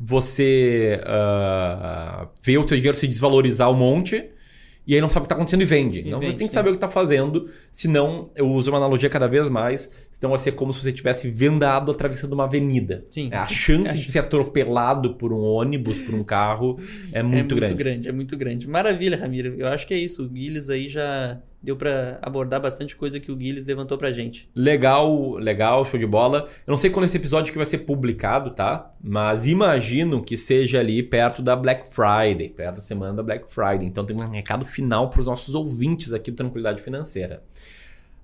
você 0.00 0.98
ah, 1.04 2.28
vê 2.42 2.56
o 2.56 2.66
seu 2.66 2.76
dinheiro 2.76 2.96
se 2.96 3.06
desvalorizar 3.06 3.70
um 3.70 3.74
monte 3.74 4.30
e 4.86 4.94
aí 4.94 5.00
não 5.00 5.10
sabe 5.10 5.20
o 5.20 5.22
que 5.22 5.26
está 5.26 5.34
acontecendo 5.36 5.60
e 5.60 5.66
vende. 5.66 5.98
E 5.98 6.08
então 6.08 6.18
vende, 6.18 6.32
você 6.32 6.38
tem 6.38 6.48
que 6.48 6.54
saber 6.54 6.70
o 6.70 6.72
que 6.72 6.78
está 6.78 6.88
fazendo, 6.88 7.48
senão 7.70 8.30
eu 8.34 8.48
uso 8.48 8.70
uma 8.70 8.78
analogia 8.78 9.08
cada 9.10 9.28
vez 9.28 9.48
mais, 9.48 9.90
senão 10.10 10.30
vai 10.30 10.38
ser 10.38 10.52
como 10.52 10.72
se 10.72 10.82
você 10.82 10.88
estivesse 10.88 11.30
vendado 11.30 11.92
atravessando 11.92 12.32
uma 12.32 12.44
avenida. 12.44 13.04
Sim. 13.10 13.28
É, 13.30 13.36
a 13.36 13.44
chance 13.46 13.96
de 13.96 14.10
ser 14.10 14.20
atropelado 14.20 15.14
por 15.14 15.32
um 15.32 15.42
ônibus, 15.42 16.00
por 16.00 16.14
um 16.14 16.24
carro, 16.24 16.78
é 17.12 17.22
muito, 17.22 17.54
é 17.54 17.58
grande. 17.58 17.74
muito 17.74 17.84
grande, 17.84 18.08
é 18.08 18.12
muito 18.12 18.36
grande. 18.36 18.68
Maravilha, 18.68 19.16
Ramiro. 19.16 19.54
Eu 19.58 19.68
acho 19.68 19.86
que 19.86 19.94
é 19.94 19.98
isso. 19.98 20.24
O 20.24 20.28
Guilherme 20.28 20.72
aí 20.72 20.88
já 20.88 21.40
deu 21.62 21.76
para 21.76 22.18
abordar 22.22 22.60
bastante 22.60 22.96
coisa 22.96 23.20
que 23.20 23.30
o 23.30 23.36
Guilherme 23.36 23.66
levantou 23.66 23.98
pra 23.98 24.10
gente. 24.10 24.48
Legal, 24.54 25.34
legal, 25.36 25.84
show 25.84 25.98
de 25.98 26.06
bola. 26.06 26.48
Eu 26.66 26.70
não 26.70 26.78
sei 26.78 26.90
quando 26.90 27.04
esse 27.04 27.16
episódio 27.16 27.50
aqui 27.50 27.58
vai 27.58 27.66
ser 27.66 27.78
publicado, 27.78 28.50
tá? 28.50 28.92
Mas 29.02 29.46
imagino 29.46 30.22
que 30.22 30.36
seja 30.36 30.80
ali 30.80 31.02
perto 31.02 31.42
da 31.42 31.54
Black 31.54 31.94
Friday, 31.94 32.48
perto 32.48 32.76
da 32.76 32.80
semana 32.80 33.12
da 33.14 33.22
Black 33.22 33.52
Friday. 33.52 33.86
Então 33.86 34.04
tem 34.04 34.16
um 34.16 34.30
recado 34.30 34.64
final 34.64 35.10
para 35.10 35.20
os 35.20 35.26
nossos 35.26 35.54
ouvintes 35.54 36.12
aqui 36.12 36.30
do 36.30 36.36
Tranquilidade 36.36 36.82
Financeira. 36.82 37.42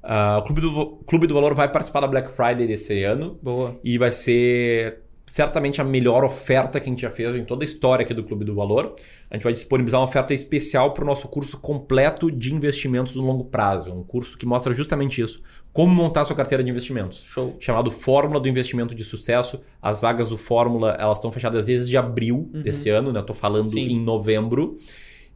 Ah, 0.02 0.38
o 0.38 0.42
Clube 0.44 0.60
do, 0.60 0.86
Clube 1.04 1.26
do 1.26 1.34
Valor 1.34 1.52
vai 1.54 1.70
participar 1.70 2.00
da 2.00 2.06
Black 2.06 2.30
Friday 2.30 2.66
desse 2.66 3.02
ano 3.02 3.38
Boa. 3.42 3.76
e 3.82 3.98
vai 3.98 4.12
ser 4.12 5.00
certamente 5.36 5.82
a 5.82 5.84
melhor 5.84 6.24
oferta 6.24 6.80
que 6.80 6.88
a 6.88 6.90
gente 6.90 7.02
já 7.02 7.10
fez 7.10 7.36
em 7.36 7.44
toda 7.44 7.62
a 7.62 7.66
história 7.66 8.02
aqui 8.02 8.14
do 8.14 8.24
Clube 8.24 8.42
do 8.42 8.54
Valor. 8.54 8.96
A 9.30 9.36
gente 9.36 9.44
vai 9.44 9.52
disponibilizar 9.52 10.00
uma 10.00 10.06
oferta 10.06 10.32
especial 10.32 10.94
para 10.94 11.04
o 11.04 11.06
nosso 11.06 11.28
curso 11.28 11.58
completo 11.58 12.32
de 12.32 12.54
investimentos 12.54 13.14
no 13.14 13.22
longo 13.22 13.44
prazo. 13.44 13.92
Um 13.92 14.02
curso 14.02 14.38
que 14.38 14.46
mostra 14.46 14.72
justamente 14.72 15.20
isso. 15.20 15.42
Como 15.74 15.94
montar 15.94 16.24
sua 16.24 16.34
carteira 16.34 16.64
de 16.64 16.70
investimentos. 16.70 17.22
Show. 17.22 17.54
Chamado 17.60 17.90
Fórmula 17.90 18.40
do 18.40 18.48
Investimento 18.48 18.94
de 18.94 19.04
Sucesso. 19.04 19.60
As 19.82 20.00
vagas 20.00 20.30
do 20.30 20.38
Fórmula 20.38 20.96
elas 20.98 21.18
estão 21.18 21.30
fechadas 21.30 21.66
desde 21.66 21.98
abril 21.98 22.48
desse 22.64 22.88
ano, 22.88 23.12
né? 23.12 23.20
Eu 23.20 23.26
tô 23.26 23.34
falando 23.34 23.72
Sim. 23.72 23.80
em 23.80 24.00
novembro. 24.00 24.74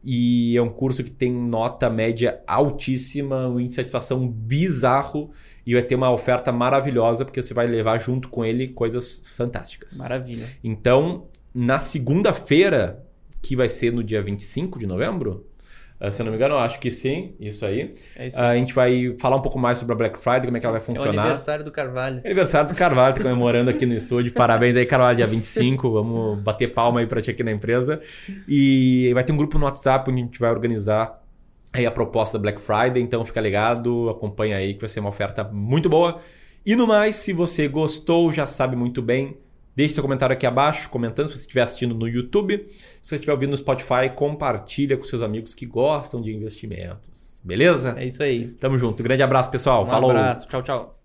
E 0.03 0.57
é 0.57 0.61
um 0.63 0.69
curso 0.69 1.03
que 1.03 1.11
tem 1.11 1.31
nota 1.31 1.91
média 1.91 2.41
altíssima, 2.47 3.47
um 3.47 3.59
índice 3.59 3.67
de 3.67 3.75
satisfação 3.75 4.27
bizarro. 4.27 5.29
E 5.65 5.73
vai 5.73 5.83
ter 5.83 5.95
uma 5.95 6.09
oferta 6.11 6.51
maravilhosa, 6.51 7.23
porque 7.25 7.41
você 7.41 7.53
vai 7.53 7.67
levar 7.67 7.99
junto 7.99 8.29
com 8.29 8.43
ele 8.43 8.67
coisas 8.69 9.21
fantásticas. 9.35 9.97
Maravilha. 9.97 10.45
Então, 10.63 11.25
na 11.53 11.79
segunda-feira, 11.79 13.03
que 13.41 13.55
vai 13.55 13.69
ser 13.69 13.91
no 13.91 14.03
dia 14.03 14.21
25 14.21 14.79
de 14.79 14.85
novembro, 14.87 15.47
ah, 16.03 16.11
se 16.11 16.19
eu 16.19 16.23
não 16.25 16.31
me 16.31 16.37
engano, 16.37 16.55
eu 16.55 16.59
acho 16.59 16.79
que 16.79 16.89
sim, 16.89 17.35
isso 17.39 17.63
aí. 17.63 17.93
É 18.15 18.25
isso 18.25 18.39
Ah, 18.39 18.49
a 18.49 18.55
gente 18.55 18.73
vai 18.73 19.15
falar 19.19 19.35
um 19.35 19.41
pouco 19.41 19.59
mais 19.59 19.77
sobre 19.77 19.93
a 19.93 19.95
Black 19.95 20.17
Friday, 20.17 20.45
como 20.45 20.57
é 20.57 20.59
que 20.59 20.65
ela 20.65 20.73
vai 20.73 20.81
É 20.81 20.83
o 20.83 20.85
funcionar. 20.85 21.21
aniversário 21.21 21.63
do 21.63 21.71
Carvalho. 21.71 22.21
Aniversário 22.25 22.67
do 22.69 22.75
Carvalho, 22.75 23.13
tá 23.15 23.21
comemorando 23.21 23.69
aqui 23.69 23.85
no 23.85 23.93
estúdio. 23.93 24.33
Parabéns 24.33 24.75
aí, 24.75 24.85
Carvalho, 24.87 25.17
dia 25.17 25.27
25. 25.27 25.91
Vamos 25.91 26.39
bater 26.41 26.69
palma 26.73 27.01
aí 27.01 27.05
pra 27.05 27.21
ti 27.21 27.29
aqui 27.29 27.43
na 27.43 27.51
empresa. 27.51 28.01
E 28.47 29.11
vai 29.13 29.23
ter 29.23 29.31
um 29.31 29.37
grupo 29.37 29.59
no 29.59 29.65
WhatsApp 29.65 30.09
onde 30.09 30.21
a 30.21 30.23
gente 30.23 30.39
vai 30.39 30.49
organizar 30.49 31.20
aí 31.73 31.85
a 31.85 31.91
proposta 31.91 32.37
da 32.37 32.41
Black 32.41 32.59
Friday. 32.59 33.01
Então 33.01 33.23
fica 33.25 33.41
ligado, 33.41 34.09
acompanha 34.09 34.57
aí 34.57 34.73
que 34.73 34.81
vai 34.81 34.89
ser 34.89 34.99
uma 34.99 35.09
oferta 35.09 35.43
muito 35.43 35.89
boa. 35.89 36.19
E 36.65 36.75
no 36.75 36.85
mais, 36.85 37.15
se 37.15 37.33
você 37.33 37.67
gostou, 37.67 38.31
já 38.31 38.45
sabe 38.45 38.75
muito 38.75 39.01
bem, 39.01 39.37
deixe 39.75 39.95
seu 39.95 40.03
comentário 40.03 40.33
aqui 40.33 40.45
abaixo, 40.45 40.89
comentando 40.89 41.27
se 41.27 41.33
você 41.33 41.41
estiver 41.41 41.63
assistindo 41.63 41.95
no 41.95 42.07
YouTube. 42.07 42.67
Se 42.69 43.09
você 43.09 43.15
estiver 43.15 43.33
ouvindo 43.33 43.51
no 43.51 43.57
Spotify, 43.57 44.09
compartilha 44.15 44.95
com 44.95 45.03
seus 45.03 45.21
amigos 45.21 45.55
que 45.55 45.65
gostam 45.65 46.21
de 46.21 46.31
investimentos. 46.31 47.41
Beleza? 47.43 47.95
É 47.97 48.05
isso 48.05 48.21
aí. 48.21 48.47
Tamo 48.59 48.77
junto. 48.77 49.01
Grande 49.01 49.23
abraço, 49.23 49.49
pessoal. 49.49 49.83
Um 49.83 49.87
Falou. 49.87 50.11
abraço. 50.11 50.47
Tchau, 50.47 50.61
tchau. 50.61 51.00